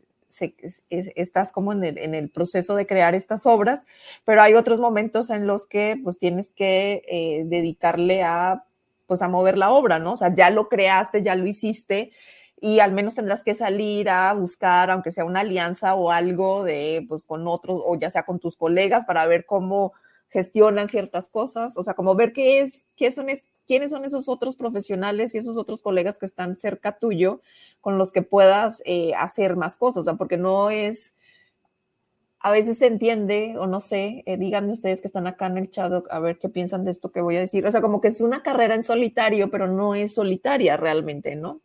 [0.91, 3.85] estás como en el, en el, proceso de crear estas obras,
[4.25, 8.65] pero hay otros momentos en los que pues tienes que eh, dedicarle a
[9.07, 10.13] pues a mover la obra, ¿no?
[10.13, 12.13] O sea, ya lo creaste, ya lo hiciste,
[12.61, 17.07] y al menos tendrás que salir a buscar, aunque sea una alianza o algo de,
[17.09, 19.95] pues con otros, o ya sea con tus colegas, para ver cómo
[20.29, 23.29] gestionan ciertas cosas, o sea, como ver qué es, qué son,
[23.69, 27.43] quiénes son esos otros profesionales y esos otros colegas que están cerca tuyo
[27.83, 31.15] con los que puedas eh, hacer más cosas, o sea, porque no es,
[32.41, 35.71] a veces se entiende, o no sé, eh, díganme ustedes que están acá en el
[35.71, 38.09] chat a ver qué piensan de esto que voy a decir, o sea, como que
[38.09, 41.51] es una carrera en solitario, pero no es solitaria realmente, ¿no?
[41.51, 41.61] O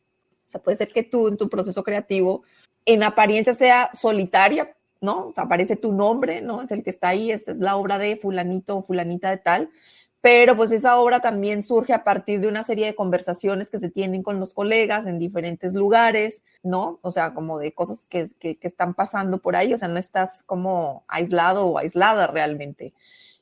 [0.45, 2.43] sea, puede ser que tú en tu proceso creativo,
[2.85, 5.33] en apariencia sea solitaria, ¿no?
[5.37, 6.61] aparece tu nombre, ¿no?
[6.61, 9.69] Es el que está ahí, esta es la obra de fulanito o fulanita de tal,
[10.23, 13.89] pero pues esa obra también surge a partir de una serie de conversaciones que se
[13.89, 16.97] tienen con los colegas en diferentes lugares, ¿no?
[17.01, 20.43] O sea, como de cosas que, que, están pasando por ahí, o sea, no estás
[20.45, 22.93] como aislado o aislada realmente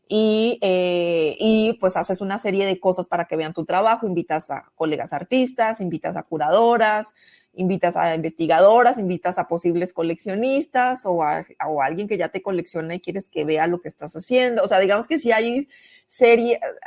[0.08, 4.50] y, eh, y, pues haces una serie de cosas para que vean tu trabajo, invitas
[4.50, 7.13] a colegas artistas, invitas a curadoras,
[7.54, 11.46] invitas a investigadoras, invitas a posibles coleccionistas o a,
[11.84, 14.64] alguien que ya te colecciona y quieres que vea lo que estás haciendo.
[14.64, 15.68] O sea, digamos que sí hay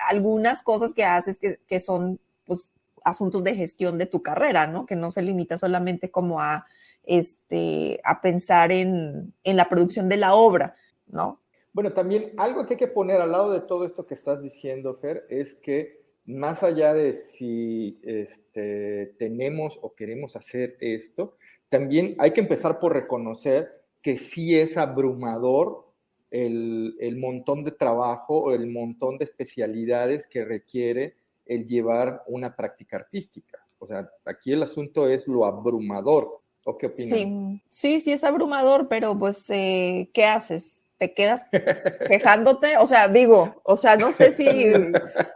[0.09, 2.73] algunas cosas que haces que, que son pues
[3.05, 4.87] asuntos de gestión de tu carrera, ¿no?
[4.87, 6.67] Que no se limita solamente como a,
[7.05, 11.41] este, a pensar en, en la producción de la obra, ¿no?
[11.73, 14.95] Bueno, también algo que hay que poner al lado de todo esto que estás diciendo,
[14.95, 21.37] Fer, es que más allá de si este, tenemos o queremos hacer esto,
[21.69, 25.87] también hay que empezar por reconocer que sí es abrumador
[26.31, 32.55] el, el montón de trabajo o el montón de especialidades que requiere el llevar una
[32.55, 33.65] práctica artística.
[33.79, 36.41] O sea, aquí el asunto es lo abrumador.
[36.65, 37.19] ¿O qué opinas?
[37.19, 40.84] Sí, sí, sí es abrumador, pero pues, eh, ¿qué haces?
[40.99, 41.47] Te quedas
[42.09, 44.73] quejándote, o sea, digo, o sea, no sé si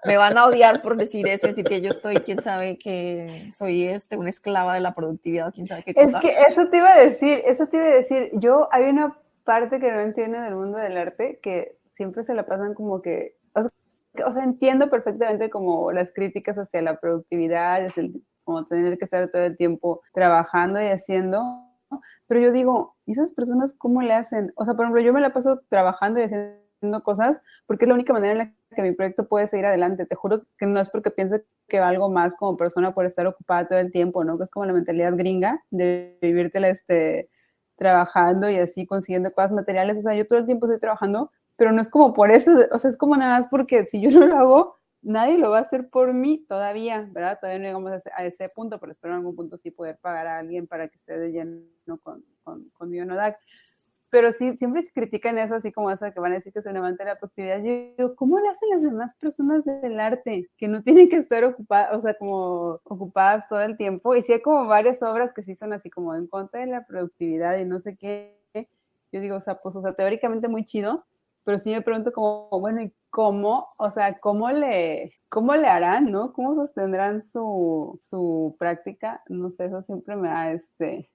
[0.04, 3.84] me van a odiar por decir eso, decir que yo estoy, quién sabe que soy
[3.84, 6.18] este, una esclava de la productividad, quién sabe qué cosa.
[6.18, 9.14] Es que eso te iba a decir, eso te iba a decir, yo hay una
[9.44, 13.34] parte que no entiendo del mundo del arte que siempre se la pasan como que,
[13.54, 19.04] o sea, entiendo perfectamente como las críticas hacia la productividad, es el, como tener que
[19.04, 21.67] estar todo el tiempo trabajando y haciendo,
[22.26, 24.52] pero yo digo, ¿y esas personas cómo le hacen?
[24.56, 27.94] O sea, por ejemplo, yo me la paso trabajando y haciendo cosas porque es la
[27.94, 30.06] única manera en la que mi proyecto puede seguir adelante.
[30.06, 33.68] Te juro que no es porque piense que valgo más como persona por estar ocupada
[33.68, 34.36] todo el tiempo, ¿no?
[34.38, 37.30] Que es como la mentalidad gringa de vivírtela este,
[37.76, 39.96] trabajando y así consiguiendo cosas materiales.
[39.96, 42.78] O sea, yo todo el tiempo estoy trabajando, pero no es como por eso, o
[42.78, 45.62] sea, es como nada más porque si yo no lo hago, nadie lo va a
[45.62, 47.38] hacer por mí todavía, ¿verdad?
[47.40, 50.38] Todavía no llegamos a ese, punto, pero espero en algún punto sí poder pagar a
[50.38, 53.38] alguien para que esté de lleno con, con, con Dionodac.
[54.10, 56.78] Pero sí, siempre critican eso, así como eso, que van a decir que soy un
[56.78, 57.58] amante de la productividad.
[57.58, 60.48] Yo digo, ¿cómo le hacen las demás personas del arte?
[60.56, 64.16] Que no tienen que estar ocupadas, o sea, como ocupadas todo el tiempo.
[64.16, 66.86] Y sí hay como varias obras que sí son así como en contra de la
[66.86, 68.34] productividad y no sé qué.
[69.12, 71.06] Yo digo, o sea, pues, o sea, teóricamente muy chido,
[71.44, 76.10] pero sí me pregunto como, bueno, ¿y cómo, o sea, cómo le, cómo le harán,
[76.12, 76.32] ¿no?
[76.32, 79.22] ¿Cómo sostendrán su, su práctica?
[79.28, 81.10] No sé, eso siempre me ha, este,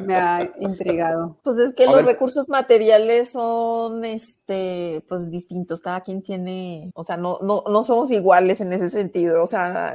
[0.00, 1.36] me ha intrigado.
[1.42, 7.16] Pues es que los recursos materiales son este pues distintos, cada quien tiene, o sea,
[7.16, 9.94] no, no, no somos iguales en ese sentido, o sea,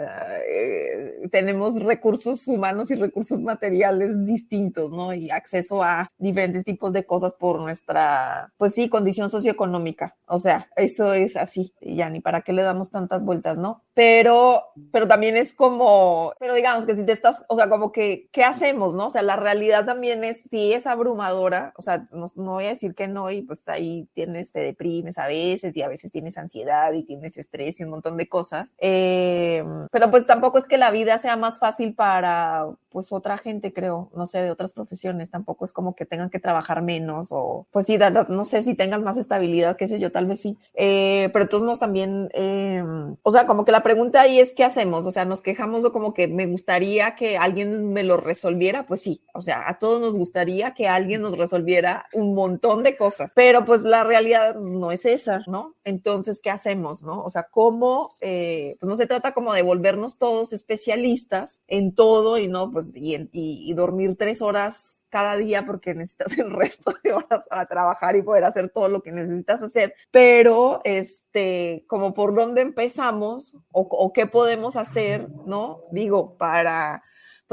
[0.49, 5.13] eh, tenemos recursos humanos y recursos materiales distintos, ¿no?
[5.13, 10.69] Y acceso a diferentes tipos de cosas por nuestra, pues sí, condición socioeconómica, o sea,
[10.75, 13.83] eso es así, y ya ni para qué le damos tantas vueltas, ¿no?
[13.93, 18.29] Pero, pero también es como, pero digamos que si te estás, o sea, como que,
[18.31, 19.04] ¿qué hacemos, no?
[19.07, 22.95] O sea, la realidad también es, sí es abrumadora, o sea, no, voy a decir
[22.95, 26.91] que no, y pues ahí tienes, te deprimes a veces, y a veces tienes ansiedad,
[26.93, 30.91] y tienes estrés, y un montón de cosas, eh, pero pues tampoco es que la
[30.91, 35.65] vida sea más fácil para, pues, otra gente, creo, no sé, de otras profesiones, tampoco
[35.65, 37.97] es como que tengan que trabajar menos, o pues sí,
[38.29, 41.63] no sé si tengan más estabilidad, qué sé yo, tal vez sí, eh, pero todos
[41.63, 42.83] nos también, eh,
[43.21, 45.05] o sea, como que la pregunta ahí es, ¿qué hacemos?
[45.05, 48.94] O sea, nos quejamos o como que me gustaría que alguien me lo resolviera, pues
[48.97, 53.33] sí, o sea, a todos nos gustaría que alguien nos resolviera un montón de cosas,
[53.35, 55.75] pero pues la realidad no es esa, ¿no?
[55.83, 57.23] Entonces, ¿qué hacemos, no?
[57.23, 62.37] O sea, ¿cómo, eh, pues no se trata como de volvernos todos especialistas en todo
[62.37, 67.13] y no, pues, y, y dormir tres horas cada día porque necesitas el resto de
[67.13, 72.35] horas para trabajar y poder hacer todo lo que necesitas hacer, pero este, como por
[72.35, 75.79] dónde empezamos o qué podemos hacer, ¿no?
[75.91, 77.01] Digo, para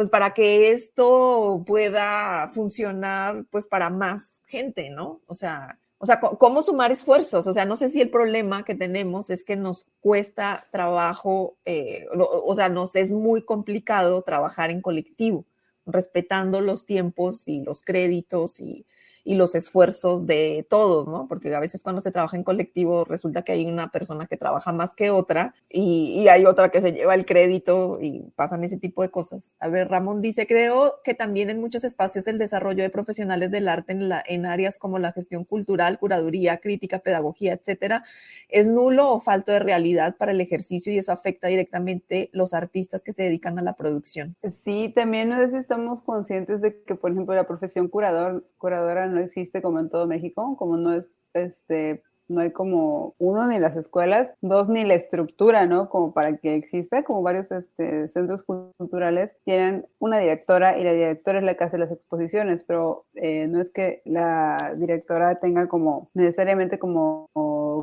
[0.03, 5.20] pues para que esto pueda funcionar pues para más gente, ¿no?
[5.28, 7.46] O sea, o sea, ¿cómo sumar esfuerzos?
[7.46, 12.09] O sea, no sé si el problema que tenemos es que nos cuesta trabajo, eh,
[12.16, 15.44] o sea, nos es muy complicado trabajar en colectivo
[15.86, 18.84] respetando los tiempos y los créditos y,
[19.25, 21.29] y los esfuerzos de todos, ¿no?
[21.29, 24.73] Porque a veces cuando se trabaja en colectivo resulta que hay una persona que trabaja
[24.73, 29.03] más que otra y, hay otra que se lleva el crédito y pasan ese tipo
[29.03, 29.55] de cosas.
[29.61, 33.68] A ver, Ramón dice, creo que también en muchos espacios del desarrollo de profesionales del
[33.68, 38.05] arte en, la, en áreas como la gestión cultural, curaduría, crítica, pedagogía, etcétera,
[38.49, 43.03] es nulo o falto de realidad para el ejercicio y eso afecta directamente los artistas
[43.03, 44.37] que se dedican a la producción.
[44.45, 49.62] Sí, también si estamos conscientes de que, por ejemplo, la profesión curador, curadora no existe
[49.62, 54.35] como en todo México, como no es, este, no hay como uno ni las escuelas,
[54.41, 55.89] dos ni la estructura, ¿no?
[55.89, 61.39] Como para que exista, como varios este, centros culturales tienen una directora y la directora
[61.39, 66.09] es la que hace las exposiciones, pero eh, no es que la directora tenga como
[66.14, 67.29] necesariamente como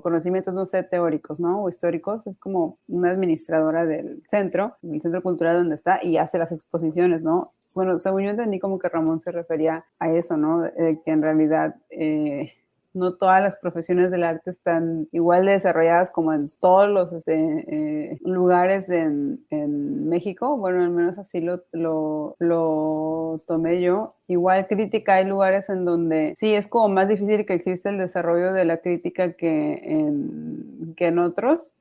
[0.03, 1.63] conocimientos, no sé, teóricos, ¿no?
[1.63, 6.37] O históricos, es como una administradora del centro, del centro cultural donde está y hace
[6.37, 7.51] las exposiciones, ¿no?
[7.75, 10.63] bueno, según yo entendí como que Ramón se refería a eso, ¿no?
[10.75, 12.53] que en realidad eh,
[12.93, 17.33] no todas las profesiones del arte están igual de desarrolladas como en todos los este,
[17.33, 19.39] eh, lugares en,
[20.09, 20.57] México.
[20.57, 24.15] Bueno, al menos así lo, lo, tomé yo.
[24.29, 28.53] Igual crítica, hay lugares en donde sí es como más difícil que exista el desarrollo
[28.53, 31.71] de la crítica que en, que en otros.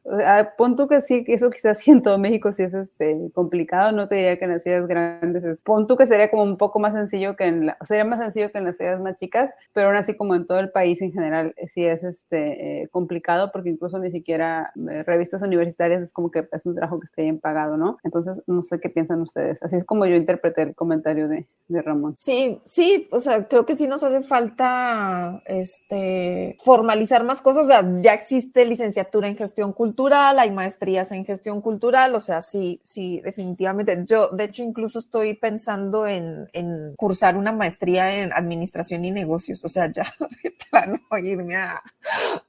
[0.57, 4.09] punto que sí, que eso quizás sí en todo México sí es este, complicado, no
[4.09, 6.95] te diría que en las ciudades grandes es, punto que sería como un poco más
[6.95, 9.97] sencillo que en la, sería más sencillo que en las ciudades más chicas, pero aún
[9.97, 13.69] así como en todo el país en general eh, sí es este, eh, complicado porque
[13.69, 17.41] incluso ni siquiera eh, revistas universitarias es como que es un trabajo que esté bien
[17.41, 17.99] pagado, ¿no?
[18.05, 19.63] Entonces, no sé qué piensan ustedes.
[19.63, 22.15] Así es como yo interpreté el comentario de, de Ramón.
[22.17, 27.65] Sí, Sí, o sea, creo que sí nos hace falta este, formalizar más cosas.
[27.65, 32.43] O sea, ya existe licenciatura en gestión cultural, hay maestrías en gestión cultural, o sea,
[32.43, 34.05] sí, sí, definitivamente.
[34.07, 39.65] Yo, de hecho, incluso estoy pensando en, en cursar una maestría en administración y negocios,
[39.65, 40.05] o sea, ya
[40.71, 41.83] para no irme a,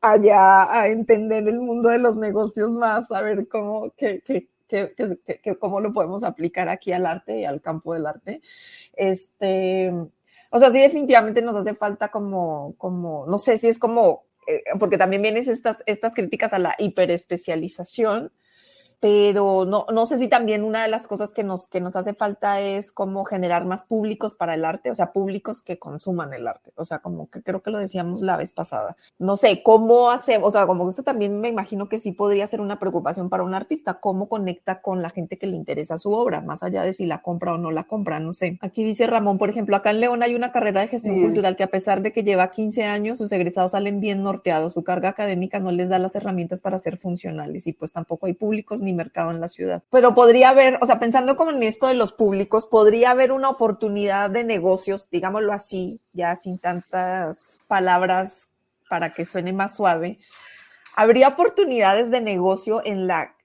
[0.01, 5.57] allá a entender el mundo de los negocios más, a ver cómo, qué, qué que,
[5.59, 8.41] cómo lo podemos aplicar aquí al arte y al campo del arte.
[8.99, 9.93] Este,
[10.49, 14.61] o sea, sí, definitivamente nos hace falta como, como no sé si es como, eh,
[14.77, 18.33] porque también vienen estas, estas críticas a la hiperespecialización,
[18.99, 22.13] pero no, no sé si también una de las cosas que nos, que nos hace
[22.13, 26.47] falta es como generar más públicos para el arte, o sea, públicos que consuman el
[26.47, 28.97] arte, o sea, como que creo que lo decíamos la vez pasada.
[29.17, 30.49] No sé, ¿cómo hacemos?
[30.49, 33.53] O sea, como esto también me imagino que sí podría ser una preocupación para un
[33.53, 37.05] artista, cómo conecta con la gente que le interesa su obra, más allá de si
[37.05, 38.57] la compra o no la compra, no sé.
[38.61, 41.63] Aquí dice Ramón, por ejemplo, acá en León hay una carrera de gestión cultural que
[41.63, 45.59] a pesar de que lleva 15 años, sus egresados salen bien norteados, su carga académica
[45.59, 49.31] no les da las herramientas para ser funcionales y pues tampoco hay públicos ni mercado
[49.31, 49.83] en la ciudad.
[49.91, 53.49] Pero podría haber, o sea, pensando como en esto de los públicos, podría haber una
[53.49, 58.49] oportunidad de negocios, digámoslo así, ya sin tantas palabras
[58.89, 60.19] para que suene más suave.
[60.95, 63.35] ¿Habría oportunidades de negocio en la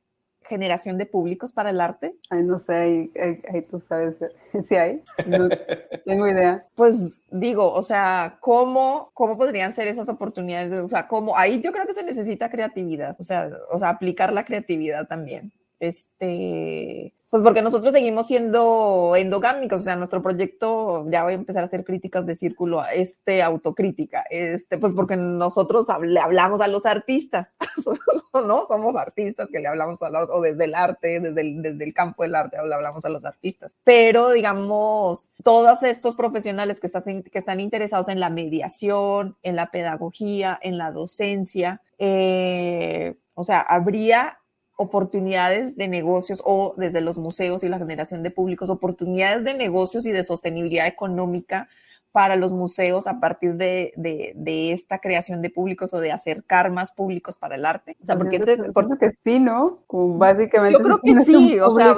[0.45, 2.16] generación de públicos para el arte?
[2.30, 4.16] Ay, no sé, ahí, tú sabes
[4.68, 5.49] si hay, no
[6.05, 6.64] tengo idea.
[6.74, 10.72] Pues digo, o sea, ¿cómo, ¿cómo podrían ser esas oportunidades?
[10.80, 11.36] O sea, ¿cómo?
[11.36, 15.53] Ahí yo creo que se necesita creatividad, o sea, o sea, aplicar la creatividad también.
[15.85, 21.62] Este, Pues porque nosotros seguimos siendo endogámicos, o sea, nuestro proyecto, ya voy a empezar
[21.62, 27.57] a hacer críticas de círculo, este, autocrítica, este, pues porque nosotros hablamos a los artistas,
[28.32, 28.64] ¿no?
[28.64, 31.93] Somos artistas que le hablamos a los, o desde el arte, desde el, desde el
[31.93, 33.76] campo del arte, hablamos a los artistas.
[33.85, 39.70] Pero, digamos, todos estos profesionales que están, que están interesados en la mediación, en la
[39.70, 44.39] pedagogía, en la docencia, eh, o sea, habría
[44.77, 50.07] oportunidades de negocios o desde los museos y la generación de públicos, oportunidades de negocios
[50.07, 51.68] y de sostenibilidad económica
[52.14, 56.93] para los museos a partir de, de, esta creación de públicos o de acercar más
[56.93, 57.97] públicos para el arte?
[58.01, 59.81] O sea, porque, este, porque sí, ¿no?
[59.91, 60.79] básicamente.
[60.79, 61.97] Yo creo que sí, o sea,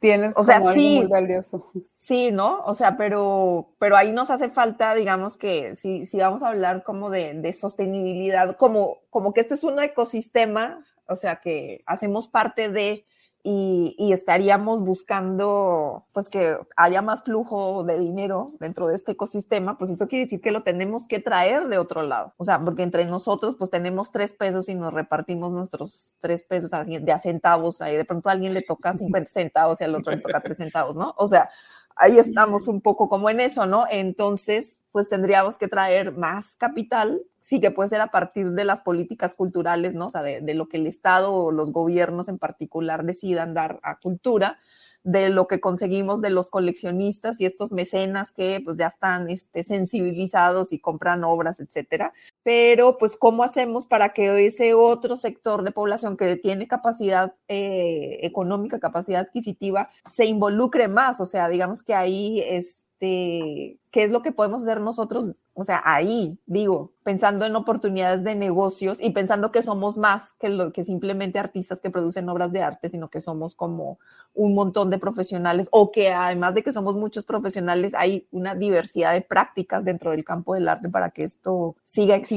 [0.00, 1.70] tienes o sea, sí, muy valioso.
[1.92, 2.60] Sí, ¿no?
[2.64, 6.82] O sea, pero, pero ahí nos hace falta, digamos que si, si vamos a hablar
[6.82, 12.28] como de, de sostenibilidad, como, como que este es un ecosistema o sea, que hacemos
[12.28, 13.06] parte de
[13.48, 19.92] y, estaríamos buscando pues que haya más flujo de dinero dentro de este ecosistema, pues
[19.92, 22.34] eso quiere decir que lo tenemos que traer de otro lado.
[22.38, 26.72] O sea, porque entre nosotros pues tenemos tres pesos y nos repartimos nuestros tres pesos
[26.72, 30.12] de a centavos, ahí de pronto a alguien le toca 50 centavos y al otro
[30.12, 31.14] le toca tres centavos, ¿no?
[31.16, 31.48] O sea,
[31.96, 33.84] ahí estamos un poco como en eso, ¿no?
[33.90, 38.82] Entonces, pues tendríamos que traer más capital, sí que puede ser a partir de las
[38.82, 40.06] políticas culturales, ¿no?
[40.06, 43.80] O sea, de, de lo que el Estado o los gobiernos en particular decidan dar
[43.82, 44.58] a cultura,
[45.04, 49.62] de lo que conseguimos de los coleccionistas y estos mecenas que pues ya están este,
[49.62, 52.12] sensibilizados y compran obras, etcétera.
[52.46, 58.20] Pero pues cómo hacemos para que ese otro sector de población que tiene capacidad eh,
[58.22, 61.20] económica, capacidad adquisitiva, se involucre más.
[61.20, 65.64] O sea, digamos que ahí es este, qué es lo que podemos hacer nosotros, o
[65.64, 70.72] sea, ahí, digo, pensando en oportunidades de negocios y pensando que somos más que, lo,
[70.72, 73.98] que simplemente artistas que producen obras de arte, sino que somos como
[74.34, 79.12] un montón de profesionales o que además de que somos muchos profesionales, hay una diversidad
[79.12, 82.35] de prácticas dentro del campo del arte para que esto siga existiendo.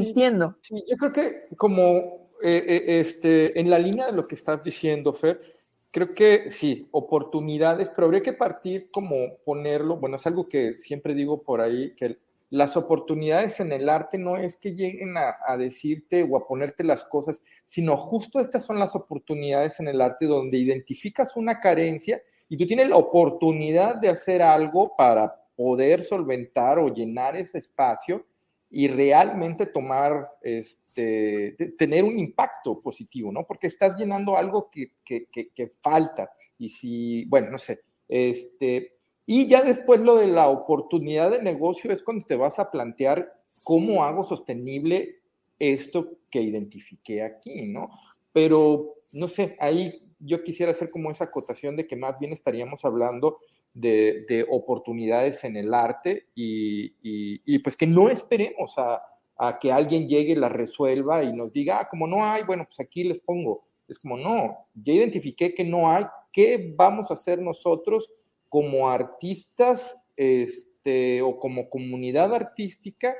[0.61, 4.63] Sí, yo creo que como eh, eh, este, en la línea de lo que estás
[4.63, 5.41] diciendo, Fer,
[5.91, 11.13] creo que sí, oportunidades, pero habría que partir como ponerlo, bueno, es algo que siempre
[11.13, 12.17] digo por ahí, que
[12.51, 17.03] las oportunidades en el arte no es que lleguen a, decirte o a ponerte las
[17.03, 22.57] cosas, sino justo estas son las oportunidades en el arte donde identificas una carencia y
[22.57, 28.25] tú tienes la oportunidad de hacer algo para poder solventar o llenar ese espacio
[28.71, 33.45] y realmente tomar, este, tener un impacto positivo, ¿no?
[33.45, 36.31] Porque estás llenando algo que, que, que, falta.
[36.57, 38.93] Y si, bueno, no sé, este,
[39.25, 43.31] y ya después lo de la oportunidad de negocio es cuando te vas a plantear
[43.63, 45.19] cómo hago sostenible
[45.57, 47.89] esto que identifiqué aquí, ¿no?
[48.31, 52.85] Pero, no sé, ahí yo quisiera hacer como esa acotación de que más bien estaríamos
[52.85, 53.39] hablando
[53.73, 59.01] de, oportunidades en el arte y, pues que no esperemos a,
[59.59, 63.05] que alguien llegue, la resuelva y nos diga, ah, como no hay, bueno, pues aquí
[63.05, 63.63] les pongo.
[63.87, 68.11] Es como, no, ya identifiqué que no hay, ¿qué vamos a hacer nosotros
[68.49, 73.15] como artistas este, o como comunidad artística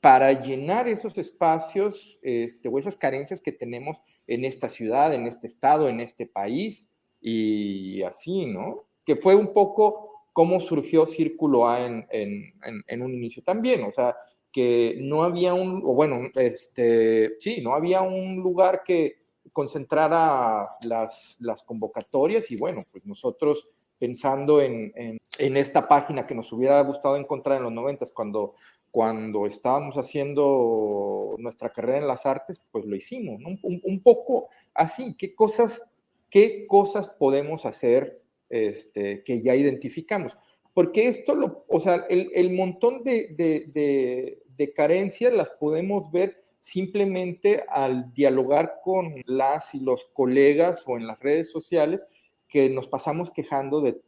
[0.00, 5.46] para llenar esos espacios este, o esas carencias que tenemos en esta ciudad, en este
[5.46, 6.86] estado, en este país
[7.20, 8.86] y así, ¿no?
[9.06, 14.14] Que fue un poco cómo surgió Círculo A en, en, un inicio también, o sea,
[14.52, 19.16] que no había un, o bueno, este, sí, no había un lugar que
[19.52, 26.52] concentrara las, las convocatorias y bueno, pues nosotros pensando en, en, esta página que nos
[26.52, 28.54] hubiera gustado encontrar en los noventas cuando,
[28.90, 35.14] cuando estábamos haciendo nuestra carrera en las artes, pues lo hicimos, un, un, poco así,
[35.16, 35.82] ¿qué cosas,
[36.28, 40.36] qué cosas podemos hacer este, que ya identificamos.
[40.74, 44.42] Porque esto, lo, o sea, el, montón de,
[44.76, 51.18] carencias las podemos ver simplemente al dialogar con las y los colegas o en las
[51.20, 52.04] redes sociales
[52.48, 54.02] que nos pasamos quejando de,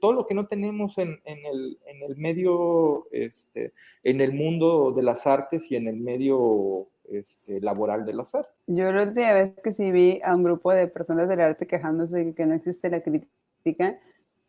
[0.00, 3.72] todo lo que no tenemos en, el, medio, este,
[4.02, 8.48] en el mundo de las artes y en el medio este, laboral del azar.
[8.66, 12.24] Yo la última vez que sí vi a un grupo de personas del arte quejándose
[12.24, 13.30] de que no existe la crítica,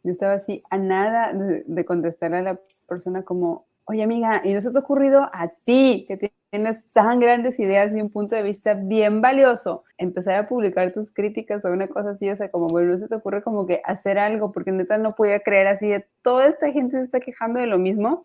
[0.03, 4.61] yo estaba así a nada de, contestar a la persona como, oye amiga, ¿y no
[4.61, 6.17] se te ha ocurrido a ti que
[6.53, 11.11] tienes tan grandes ideas y un punto de vista bien valioso, empezar a publicar tus
[11.11, 13.81] críticas o una cosa así, o sea, como, bueno, no se te ocurre como que
[13.83, 17.59] hacer algo, porque neta no podía creer así de toda esta gente se está quejando
[17.59, 18.21] de lo mismo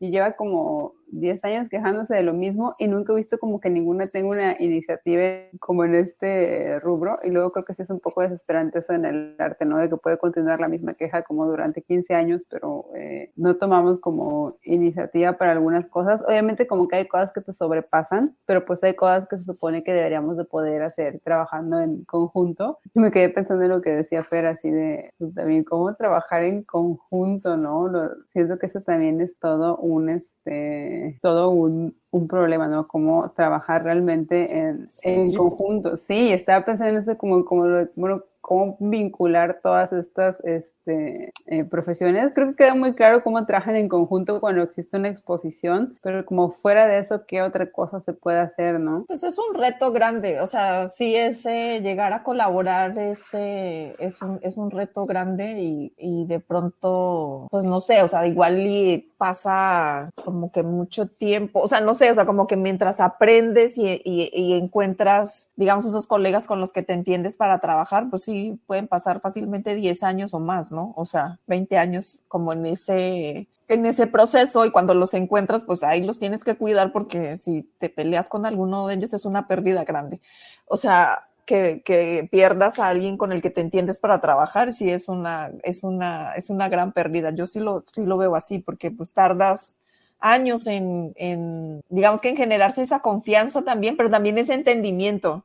[0.00, 3.70] y lleva como 10 años quejándose de lo mismo y nunca he visto como que
[3.70, 5.22] ninguna tenga una iniciativa
[5.60, 9.04] como en este rubro y luego creo que sí es un poco desesperante eso en
[9.04, 9.78] el arte, ¿no?
[9.78, 14.00] De que puede continuar la misma queja como durante 15 años, pero eh, no tomamos
[14.00, 16.22] como iniciativa para algunas cosas.
[16.26, 19.82] Obviamente como que hay cosas que te sobrepasan, pero pues hay cosas que se supone
[19.82, 22.78] que deberíamos de poder hacer trabajando en conjunto.
[22.94, 26.42] Y me quedé pensando en lo que decía Fer, así de pues, también cómo trabajar
[26.42, 27.88] en conjunto, ¿no?
[27.88, 32.86] Lo, siento que eso también es todo un, este, todo un, un problema, ¿no?
[32.86, 35.96] Cómo trabajar realmente en, en conjunto.
[35.96, 37.64] Sí, estaba pensando en eso como, como
[37.96, 42.30] bueno, cómo vincular todas estas este, eh, profesiones.
[42.32, 46.52] Creo que queda muy claro cómo trabajan en conjunto cuando existe una exposición, pero como
[46.52, 49.04] fuera de eso, ¿qué otra cosa se puede hacer, no?
[49.08, 54.38] Pues es un reto grande, o sea, sí ese llegar a colaborar ese, es, un,
[54.42, 59.12] es un reto grande y, y de pronto, pues no sé, o sea, igual y
[59.18, 63.76] pasa como que mucho tiempo, o sea, no sé, o sea, como que mientras aprendes
[63.76, 68.22] y, y, y encuentras, digamos, esos colegas con los que te entiendes para trabajar, pues
[68.22, 68.35] sí,
[68.66, 70.92] pueden pasar fácilmente 10 años o más, ¿no?
[70.96, 75.82] O sea, 20 años como en ese, en ese proceso y cuando los encuentras, pues
[75.82, 79.46] ahí los tienes que cuidar porque si te peleas con alguno de ellos es una
[79.48, 80.20] pérdida grande.
[80.66, 84.90] O sea, que, que, pierdas a alguien con el que te entiendes para trabajar, sí
[84.90, 87.30] es una, es una, es una gran pérdida.
[87.30, 89.76] Yo sí lo, sí lo veo así, porque pues tardas
[90.18, 95.44] años en, en, digamos que en generarse esa confianza también, pero también ese entendimiento.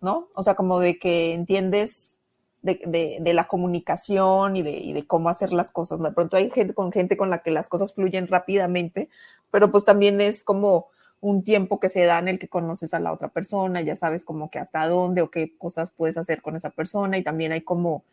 [0.00, 0.28] ¿No?
[0.34, 2.20] O sea, como de que entiendes
[2.62, 6.02] de, de, la comunicación y de, y de, cómo hacer las cosas.
[6.02, 9.08] De pronto hay gente con gente con la que las cosas fluyen rápidamente,
[9.50, 10.88] pero pues también es como
[11.20, 14.24] un tiempo que se da en el que conoces a la otra persona, ya sabes
[14.24, 17.62] como que hasta dónde o qué cosas puedes hacer con esa persona y también hay
[17.62, 18.04] como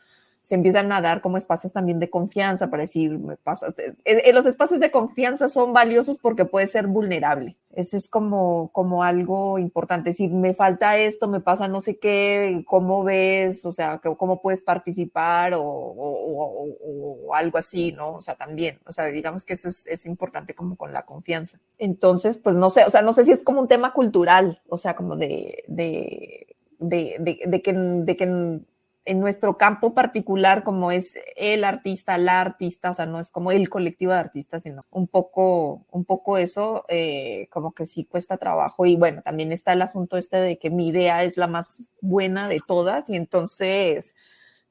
[0.44, 3.80] se empiezan a dar como espacios también de confianza para decir, me pasas.
[3.80, 7.56] Eh, eh, los espacios de confianza son valiosos porque puedes ser vulnerable.
[7.72, 10.12] Ese es como, como algo importante.
[10.12, 14.62] Si me falta esto, me pasa no sé qué, cómo ves, o sea, cómo puedes
[14.62, 18.16] participar o, o, algo así, ¿no?
[18.16, 21.60] O sea, también, o sea, digamos que eso es, es, importante como con la confianza.
[21.78, 24.78] Entonces, pues no sé, o sea, no sé si es como un tema cultural, o
[24.78, 28.62] sea, como de, de, de, de, de que, de que
[29.06, 33.52] en nuestro campo particular, como es el artista, la artista, o sea, no es como
[33.52, 38.38] el colectivo de artistas, sino un poco, un poco eso, eh, como que sí cuesta
[38.38, 38.86] trabajo.
[38.86, 42.48] Y bueno, también está el asunto este de que mi idea es la más buena
[42.48, 44.16] de todas y entonces,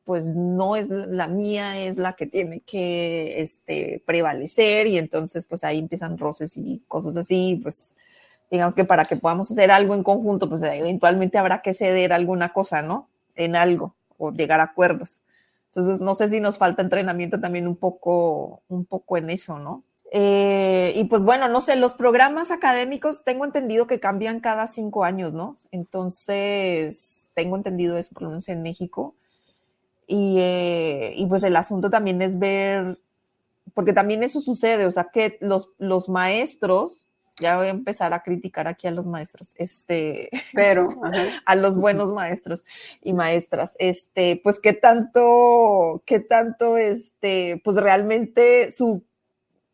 [0.05, 5.63] pues no es la mía, es la que tiene que este, prevalecer y entonces pues
[5.65, 7.99] ahí empiezan roces y cosas así, pues
[8.51, 12.53] digamos que para que podamos hacer algo en conjunto, pues eventualmente habrá que ceder alguna
[12.53, 13.09] cosa, ¿no?
[13.35, 13.95] En algo
[14.27, 15.23] o llegar a acuerdos.
[15.67, 19.85] Entonces, no sé si nos falta entrenamiento también un poco, un poco en eso, ¿no?
[20.15, 25.05] Eh, y pues bueno, no sé, los programas académicos tengo entendido que cambian cada cinco
[25.05, 25.57] años, ¿no?
[25.71, 29.15] Entonces, tengo entendido eso, por lo menos en México.
[30.07, 32.99] Y, eh, y pues el asunto también es ver,
[33.73, 37.02] porque también eso sucede, o sea, que los, los maestros
[37.41, 40.89] ya voy a empezar a criticar aquí a los maestros, este, pero
[41.47, 42.65] a los buenos maestros
[43.03, 49.05] y maestras, este, pues qué tanto, qué tanto, este, pues realmente su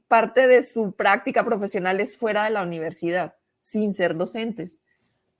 [0.09, 4.81] parte de su práctica profesional es fuera de la universidad, sin ser docentes,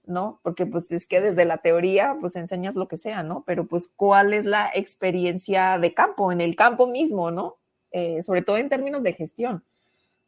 [0.05, 0.41] ¿no?
[0.43, 3.45] Porque pues es que desde la teoría, pues enseñas lo que sea, ¿no?
[3.47, 7.57] Pero pues cuál es la experiencia de campo, en el campo mismo, ¿no?
[7.91, 9.65] Eh, sobre todo en términos de gestión.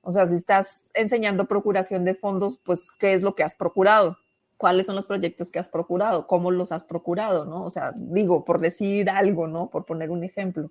[0.02, 4.16] O sea, si estás enseñando procuración de fondos, pues, ¿qué es lo que has procurado?
[4.56, 6.26] ¿Cuáles son los proyectos que has procurado?
[6.26, 7.44] ¿Cómo los has procurado?
[7.44, 7.64] ¿no?
[7.64, 9.68] O sea, digo, por decir algo, ¿no?
[9.68, 10.70] Por poner un ejemplo.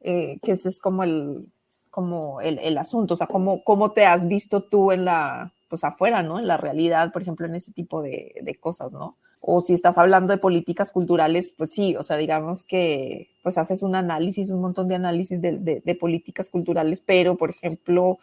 [0.00, 1.52] Eh, que ese es como el,
[1.90, 5.84] como el, el, asunto, o sea, cómo, cómo te has visto tú en la, pues
[5.84, 6.38] afuera, ¿no?
[6.38, 9.16] En la realidad, por ejemplo, en ese tipo de, de, cosas, ¿no?
[9.40, 13.82] O si estás hablando de políticas culturales, pues sí, o sea, digamos que pues haces
[13.82, 18.18] un análisis, un montón de análisis de, de, políticas culturales, pero, por ejemplo,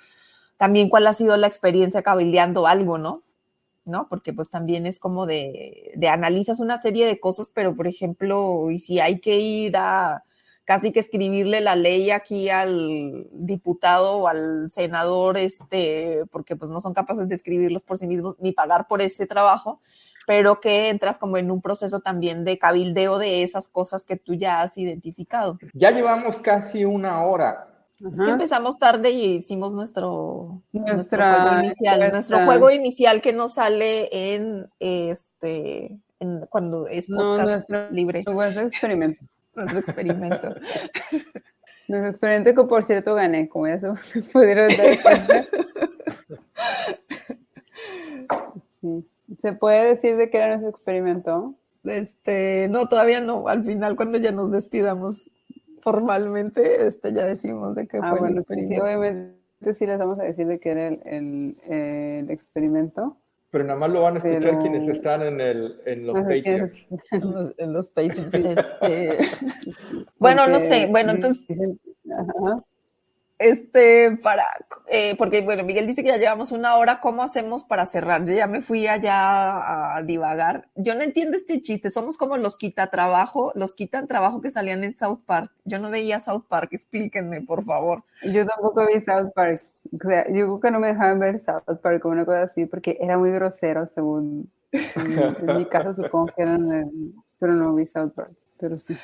[0.58, 3.20] también cuál ha sido la experiencia cabildeando algo, ¿no?
[3.86, 4.08] ¿no?
[4.10, 8.72] Porque pues también es como de, de analizas una serie de cosas, pero por ejemplo,
[8.72, 10.24] y si hay que ir a
[10.66, 16.80] casi que escribirle la ley aquí al diputado o al senador, este, porque pues no
[16.82, 19.82] son capaces de escribirlos por sí mismos ni pagar por ese trabajo,
[20.26, 24.34] pero que entras como en un proceso también de cabildeo de esas cosas que tú
[24.36, 25.57] ya has identificado.
[25.74, 27.70] Ya llevamos casi una hora.
[27.99, 32.11] Es que empezamos tarde y hicimos nuestro, nuestro juego inicial.
[32.11, 38.24] Nuestro juego inicial que nos sale en este en, cuando es podcast no, libre.
[38.28, 39.24] Nuestro experimento.
[39.56, 40.49] nuestro experimento.
[41.88, 45.45] nuestro experimento que por cierto gané, como ya se pudieron dar cuenta.
[49.39, 51.56] ¿Se puede decir de qué era nuestro experimento?
[51.84, 53.47] Este, no, todavía no.
[53.47, 55.30] Al final, cuando ya nos despidamos
[55.82, 58.76] formalmente, este, ya decimos de qué ah, fue el experimento.
[58.76, 63.18] Sí, obviamente sí les vamos a decir de qué era el, el, experimento.
[63.54, 66.74] Pero nada más lo van a escuchar quienes están en, el, en los Patreons.
[67.60, 68.34] En los, Patreons.
[68.34, 69.20] Este...
[70.18, 70.88] bueno, no sé.
[70.88, 71.45] Bueno, entonces.
[72.10, 72.64] Ajá
[73.44, 74.46] este, para,
[74.88, 78.26] eh, porque bueno, Miguel dice que ya llevamos una hora, ¿cómo hacemos para cerrar?
[78.26, 80.70] Yo ya me fui allá a divagar.
[80.76, 84.84] Yo no entiendo este chiste, somos como los quita trabajo, los quitan trabajo que salían
[84.84, 85.52] en South Park.
[85.66, 88.04] Yo no veía South Park, explíquenme, por favor.
[88.22, 89.62] Yo tampoco vi South Park.
[89.91, 92.66] O sea, yo creo que no me dejaban ver South Park como una cosa así,
[92.66, 98.14] porque era muy grosero, según en, mi caso supongo que eran, pero no vi South
[98.16, 98.98] Park, pero sí.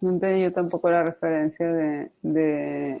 [0.00, 2.98] No entendí yo tampoco la referencia de, de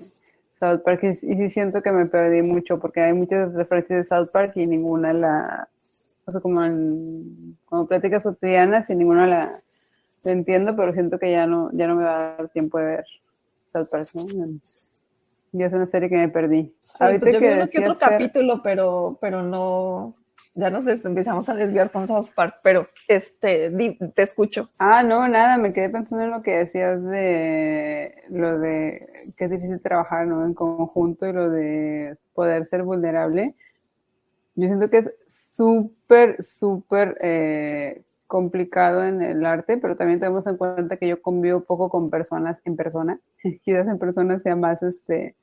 [0.58, 4.30] South Park y, sí siento que me perdí mucho porque hay muchas referencias de South
[4.32, 5.68] Park y ninguna la,
[6.24, 9.52] o sea, como, en, como pláticas cotidianas y ninguna la,
[10.24, 13.04] entiendo, pero siento que ya no, ya no me va a dar tiempo de ver
[13.72, 14.24] South Park, ¿no?
[15.52, 16.74] Ya es una serie que me perdí.
[16.80, 20.14] Sí, Ahorita pues yo que vi otro capítulo, pero, pero no,
[20.56, 23.70] ya nos empezamos a desviar con South Park, pero este,
[24.14, 24.70] te escucho.
[24.78, 29.50] Ah, no, nada, me quedé pensando en lo que decías de lo de que es
[29.50, 30.46] difícil trabajar ¿no?
[30.46, 33.54] en conjunto y lo de poder ser vulnerable.
[34.54, 35.10] Yo siento que es
[35.52, 41.60] súper, súper eh, complicado en el arte, pero también tenemos en cuenta que yo convivo
[41.60, 43.20] poco con personas en persona.
[43.62, 45.36] Quizás en persona sea más este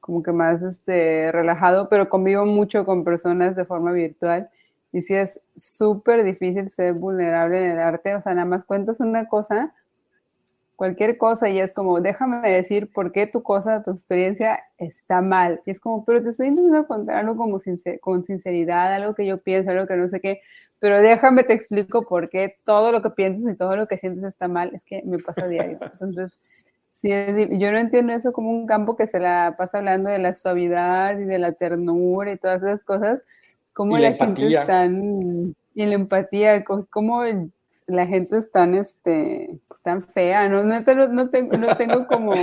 [0.00, 4.50] como que más este, relajado, pero convivo mucho con personas de forma virtual
[4.92, 9.00] y sí es súper difícil ser vulnerable en el arte, o sea, nada más cuentas
[9.00, 9.72] una cosa,
[10.80, 15.60] cualquier cosa y es como, déjame decir por qué tu cosa, tu experiencia está mal.
[15.66, 17.60] Y es como, pero te estoy intentando contar algo como
[18.00, 20.40] con sinceridad, algo que yo pienso, algo que no sé qué,
[20.78, 24.24] pero déjame te explico por qué todo lo que piensas y todo lo que sientes
[24.24, 24.70] está mal.
[24.74, 25.78] Es que me pasa diario.
[25.92, 26.32] Entonces,
[27.00, 27.08] Sí,
[27.58, 31.18] yo no entiendo eso como un campo que se la pasa hablando de la suavidad
[31.18, 33.22] y de la ternura y todas esas cosas,
[33.72, 37.22] como la, gente es tan, y la empatía, como
[37.86, 40.62] la gente es tan, este, pues, tan fea, ¿no?
[40.62, 40.84] No, no,
[41.30, 42.34] tengo, no tengo como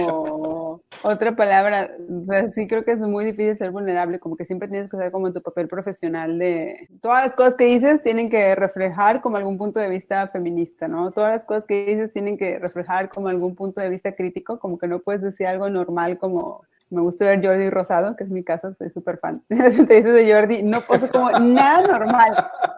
[1.03, 4.67] otra palabra, o sea, sí creo que es muy difícil ser vulnerable, como que siempre
[4.67, 8.55] tienes que ser como tu papel profesional de, todas las cosas que dices tienen que
[8.55, 11.11] reflejar como algún punto de vista feminista, ¿no?
[11.11, 14.77] Todas las cosas que dices tienen que reflejar como algún punto de vista crítico, como
[14.77, 18.43] que no puedes decir algo normal como me gusta ver Jordi Rosado, que es mi
[18.43, 22.33] caso, soy súper fan de las entrevistas de Jordi, no pasa como nada normal.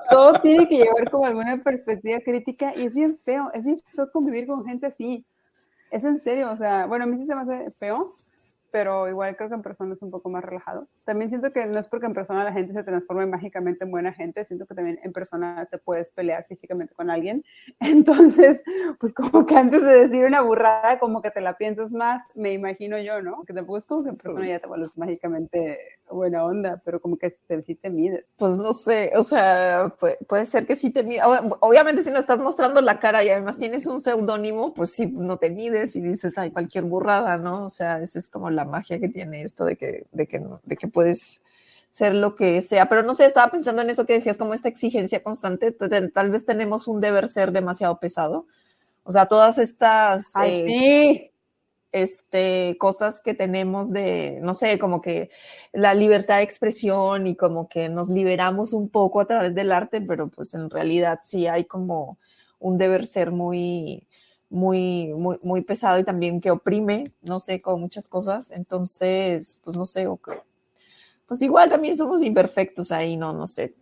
[0.10, 4.12] Todo tiene que llevar como alguna perspectiva crítica y es bien feo, es bien feo
[4.12, 5.26] convivir con gente así.
[5.92, 8.14] Es en serio, o sea, bueno, a mí sí se me hace feo,
[8.72, 10.88] pero igual creo que en persona es un poco más relajado.
[11.04, 14.14] También siento que no es porque en persona la gente se transforme mágicamente en buena
[14.14, 17.44] gente, siento que también en persona te puedes pelear físicamente con alguien.
[17.80, 18.64] Entonces,
[19.00, 22.54] pues como que antes de decir una burrada, como que te la piensas más, me
[22.54, 23.44] imagino yo, ¿no?
[23.44, 25.80] Que tampoco es como que en persona ya te vuelves mágicamente
[26.12, 28.32] buena onda, pero como que te, sí te mides.
[28.38, 29.94] Pues no sé, o sea,
[30.28, 31.24] puede, ser que sí te mides.
[31.60, 35.38] Obviamente si no estás mostrando la cara y además tienes un seudónimo, pues sí, no
[35.38, 37.66] te mides y dices, ay, cualquier burrada, ¿no?
[37.66, 40.78] O sea, esa es como la magia que tiene esto de que, de que, de
[40.78, 41.42] que puedes
[41.92, 42.90] ser lo que sea.
[42.90, 46.46] Pero no sé, estaba pensando en eso que decías, como esta exigencia constante, tal vez
[46.46, 48.46] tenemos un deber ser demasiado pesado.
[49.04, 50.32] O sea, todas estas...
[50.36, 51.29] Ay, sí
[51.92, 55.30] este, cosas que tenemos de, no sé, como que
[55.74, 60.02] la libertad de expresión y como que nos liberamos un poco a través del arte,
[60.02, 62.18] pero pues en realidad sí hay como
[62.60, 64.08] un deber ser muy,
[64.50, 68.52] muy, muy, muy pesado y también que oprime, no sé, con muchas cosas.
[68.52, 70.08] Entonces, pues no sé,
[71.26, 73.76] pues igual también somos imperfectos ahí, no, no sé.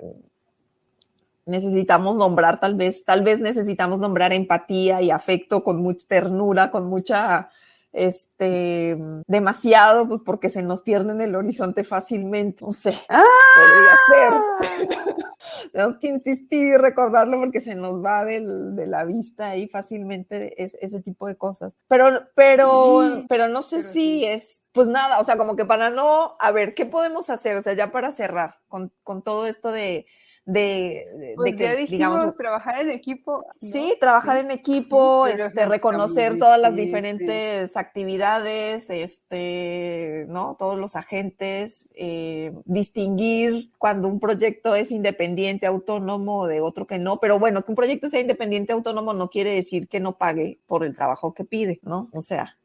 [1.46, 6.88] Necesitamos nombrar, tal vez, tal vez necesitamos nombrar empatía y afecto con mucha ternura, con
[6.88, 7.50] mucha
[7.94, 8.96] este,
[9.28, 13.24] demasiado, pues porque se nos pierde en el horizonte fácilmente, no sé, ¡Ah!
[13.56, 14.40] podría
[14.80, 15.18] ser.
[15.72, 20.62] Tenemos que insistir y recordarlo porque se nos va del, de la vista ahí fácilmente
[20.62, 21.78] es, ese tipo de cosas.
[21.88, 26.36] Pero, pero, pero no sé si es, pues nada, o sea, como que para no,
[26.40, 27.56] a ver, ¿qué podemos hacer?
[27.56, 30.06] O sea, ya para cerrar con, con todo esto de,
[30.48, 33.46] de, pues que, digamos, trabajar en equipo.
[33.60, 40.56] Sí, trabajar en equipo, este, reconocer todas las diferentes actividades, este, ¿no?
[40.58, 47.20] Todos los agentes, eh, distinguir cuando un proyecto es independiente, autónomo de otro que no,
[47.20, 50.86] pero bueno, que un proyecto sea independiente, autónomo no quiere decir que no pague por
[50.86, 52.10] el trabajo que pide, ¿no?
[52.14, 52.58] O sea,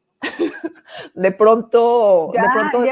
[1.13, 2.83] de pronto, de pronto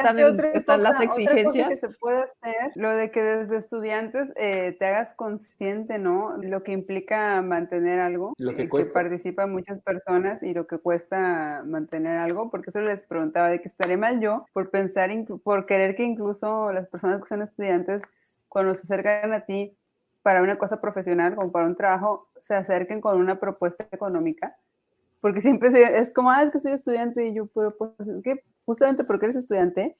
[0.53, 1.69] están, las exigencias.
[1.69, 6.37] que se puede hacer, lo de que desde estudiantes eh, te hagas consciente, ¿no?
[6.37, 11.63] Lo que implica mantener algo, lo que, que participan muchas personas y lo que cuesta
[11.65, 15.09] mantener algo, porque eso les preguntaba de que estaré mal yo por pensar,
[15.43, 18.01] por querer que incluso las personas que son estudiantes,
[18.47, 19.77] cuando se acercan a ti
[20.21, 24.57] para una cosa profesional, como para un trabajo, se acerquen con una propuesta económica
[25.21, 25.69] porque siempre
[25.99, 27.91] es como, ah, es que soy estudiante y yo, pero pues,
[28.23, 29.95] que justamente porque eres estudiante,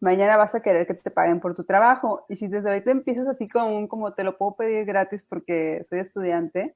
[0.00, 2.24] mañana vas a querer que te paguen por tu trabajo.
[2.28, 6.00] Y si desde ahorita empiezas así como, como te lo puedo pedir gratis porque soy
[6.00, 6.74] estudiante,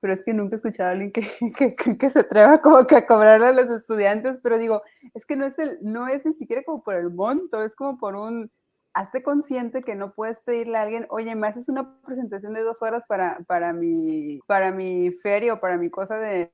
[0.00, 2.96] pero es que nunca he escuchado a alguien que, que, que, se atreva como que
[2.96, 4.82] a cobrarle a los estudiantes, pero digo,
[5.14, 7.98] es que no es, el, no es ni siquiera como por el monto, es como
[7.98, 8.50] por un,
[8.94, 12.82] hazte consciente que no puedes pedirle a alguien, oye, me haces una presentación de dos
[12.82, 16.50] horas para, para, mi, para mi feria o para mi cosa de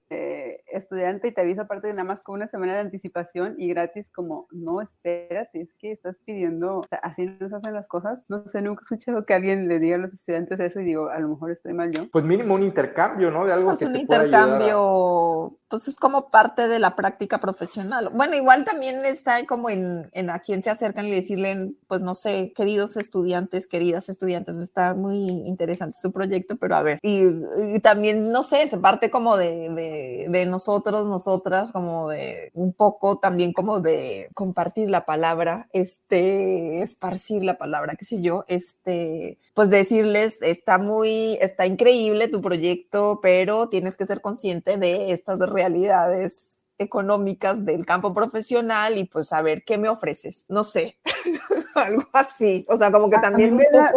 [0.67, 4.11] estudiante y te aviso aparte de nada más con una semana de anticipación y gratis
[4.11, 8.25] como, no, espérate, es que estás pidiendo, así nos hacen las cosas.
[8.29, 11.09] No sé, nunca he escuchado que alguien le diga a los estudiantes eso y digo,
[11.09, 12.11] a lo mejor estoy mal yo.
[12.11, 13.45] Pues mínimo un intercambio, ¿no?
[13.45, 18.11] De algo pues que un intercambio, pues es como parte de la práctica profesional.
[18.13, 22.15] Bueno, igual también está como en, en a quién se acercan y decirle, pues no
[22.15, 22.24] sé,
[22.55, 28.43] queridos estudiantes, queridas estudiantes, está muy interesante su proyecto, pero a ver, y, también, no
[28.43, 34.29] sé, se parte como de, de, nosotros, nosotras, como de un poco también como de
[34.35, 41.39] compartir la palabra, este, esparcir la palabra, qué sé yo, este, pues decirles, está muy,
[41.41, 48.13] está increíble tu proyecto, pero tienes que ser consciente de estas realidades económicas del campo
[48.13, 50.99] profesional y pues a ver qué me ofreces, no sé.
[51.75, 52.65] algo así.
[52.69, 53.93] O sea, como que también me, da,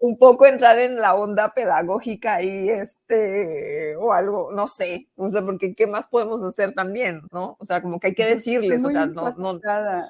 [0.00, 5.44] un poco entrar en la onda pedagógica y este, o algo, no sé, o sea,
[5.44, 7.56] porque qué más podemos hacer también, ¿no?
[7.60, 9.60] O sea, como que hay que decirles, o sea, no, no.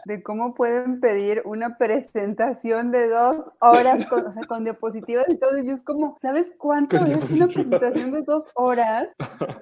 [0.04, 5.36] De cómo pueden pedir una presentación de dos horas con, o sea, con diapositivas y
[5.36, 9.08] todo, y yo es como, ¿sabes cuánto es una presentación de dos horas?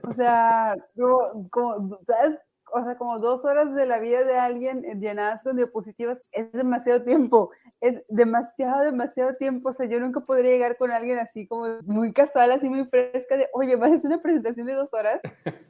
[0.03, 2.39] O sea, como, como ¿sabes
[2.73, 7.03] o sea, como dos horas de la vida de alguien llenadas con diapositivas es demasiado
[7.03, 7.51] tiempo,
[7.81, 9.71] es demasiado, demasiado tiempo.
[9.71, 13.37] O sea, yo nunca podría llegar con alguien así como muy casual, así muy fresca
[13.37, 15.21] de, oye, ¿vas a hacer una presentación de dos horas?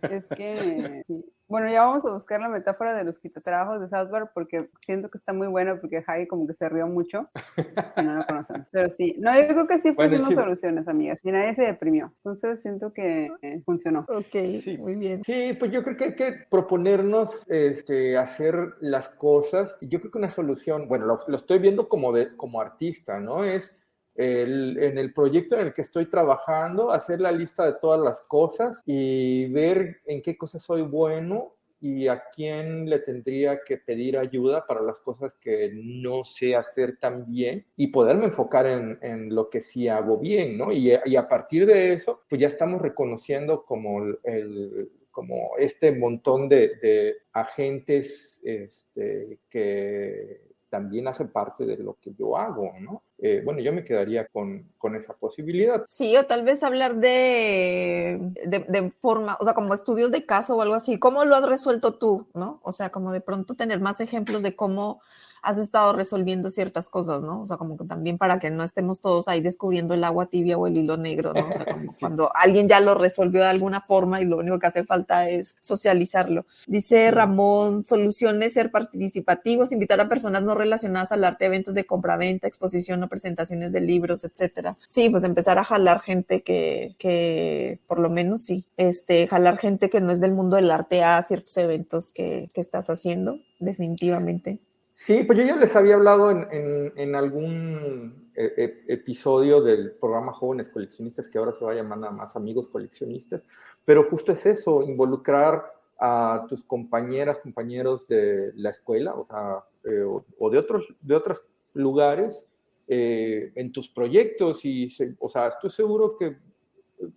[0.03, 1.25] Es que, sí.
[1.49, 5.17] Bueno, ya vamos a buscar la metáfora de los quitatrabajos de Southwark porque siento que
[5.17, 7.31] está muy bueno porque Javi como que se rió mucho
[7.97, 8.69] y no lo conocemos.
[8.71, 12.13] Pero sí, no, yo creo que sí fueron soluciones, amigas, y nadie se deprimió.
[12.19, 13.31] Entonces siento que
[13.65, 14.01] funcionó.
[14.09, 14.35] Ok,
[14.79, 15.25] muy bien.
[15.25, 19.77] Sí, pues yo creo que hay que proponernos este, hacer las cosas.
[19.81, 23.45] Yo creo que una solución, bueno, lo, lo estoy viendo como, de, como artista, ¿no?
[23.45, 23.75] Es
[24.19, 28.83] en el proyecto en el que estoy trabajando, hacer la lista de todas las cosas
[28.85, 34.67] y ver en qué cosas soy bueno y a quién le tendría que pedir ayuda
[34.67, 39.49] para las cosas que no sé hacer tan bien y poderme enfocar en, en lo
[39.49, 40.73] que sí hago bien, ¿no?
[40.73, 46.49] Y, y, a partir de eso, pues ya estamos reconociendo como el, como este montón
[46.49, 53.05] de, de agentes este, que también hace parte de lo que yo hago, ¿no?
[53.21, 55.83] Eh, bueno, yo me quedaría con, con, esa posibilidad.
[55.87, 60.55] Sí, o tal vez hablar de, de, de, forma, o sea, como estudios de caso
[60.55, 61.01] o algo así.
[61.01, 62.61] ¿Cómo lo has resuelto tú, no?
[62.63, 65.01] O sea, como de pronto tener más ejemplos de cómo
[65.43, 67.43] has estado resolviendo ciertas cosas, ¿no?
[67.43, 70.59] O sea, como que también para que no estemos todos ahí descubriendo el agua tibia
[70.59, 71.49] o el hilo negro, ¿no?
[71.49, 74.67] O sea, como cuando alguien ya lo resolvió de alguna forma y lo único que
[74.67, 76.47] hace falta es socializarlo.
[76.67, 82.47] Dice Ramón, soluciones ser participativos, invitar a personas no relacionadas al arte, eventos de compra-venta,
[82.47, 84.77] exposición o presentaciones de libros, etcétera.
[84.87, 89.91] Sí, pues empezar a jalar gente que, que por lo menos sí, este, jalar gente
[89.91, 94.61] que no es del mundo del arte a ciertos eventos que, que estás haciendo, definitivamente.
[95.01, 100.69] Sí, pues yo ya les había hablado en, algún e, e, episodio del programa Jóvenes
[100.69, 103.43] Coleccionistas, que ahora se va a llamar nada más Amigos Coleccionistas,
[103.85, 110.03] pero justo es eso, involucrar a tus compañeras, compañeros de la escuela, o sea, eh,
[110.03, 111.45] o, de otros, de otros
[111.75, 112.45] lugares,
[112.89, 114.89] eh, en tus proyectos y,
[115.21, 116.39] o sea, estoy seguro que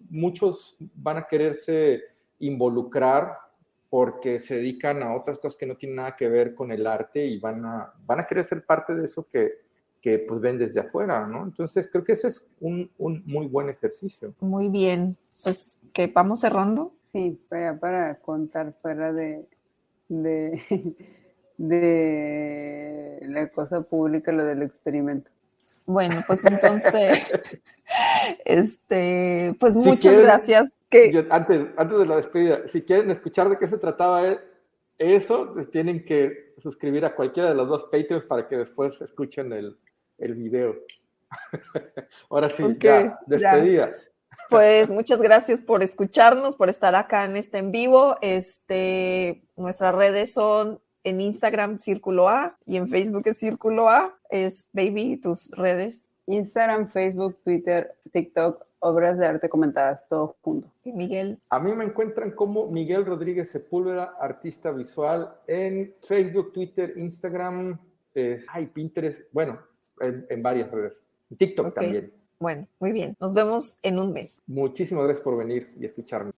[0.08, 2.04] muchos van a quererse
[2.38, 3.40] involucrar
[3.92, 7.26] porque se dedican a otras cosas que no tienen nada que ver con el arte
[7.26, 9.52] y van a, van a querer ser parte de eso que,
[10.00, 11.44] que pues ven desde afuera, ¿no?
[11.44, 14.34] Entonces creo que ese es un, un muy buen ejercicio.
[14.40, 16.94] Muy bien, pues que vamos cerrando.
[17.02, 19.46] Sí, para, para contar fuera de,
[20.08, 20.96] de,
[21.58, 25.30] de la cosa pública, lo del experimento.
[25.86, 27.32] Bueno, pues entonces,
[28.46, 30.76] este, pues muchas gracias.
[30.90, 31.28] Que...
[31.30, 34.40] antes, antes de la despedida, si quieren escuchar de qué se trataba e,
[34.98, 39.78] eso, tienen que suscribir a cualquiera de los dos Patreons para que después escuchen el,
[40.20, 40.76] el video.
[42.30, 43.96] Ahora sí, ya, despedida.
[44.50, 48.18] Pues muchas gracias por escucharnos, por estar acá en este en vivo.
[48.22, 54.18] Este, nuestras redes son en Instagram Círculo A y en Facebook es Círculo A.
[54.30, 56.10] Es Baby, tus redes.
[56.26, 60.72] Instagram, Facebook, Twitter, TikTok, obras de arte comentadas, todo junto.
[60.84, 61.40] Y Miguel.
[61.50, 67.80] A mí me encuentran como Miguel Rodríguez Sepúlveda, artista visual, en Facebook, Twitter, Instagram,
[68.14, 69.60] es, ay, Pinterest, bueno,
[70.00, 71.02] en, varias redes.
[71.38, 72.12] TikTok también.
[72.40, 73.16] Bueno, muy bien.
[73.20, 74.42] Nos vemos en un mes.
[74.48, 76.30] Muchísimas gracias por venir y escucharme.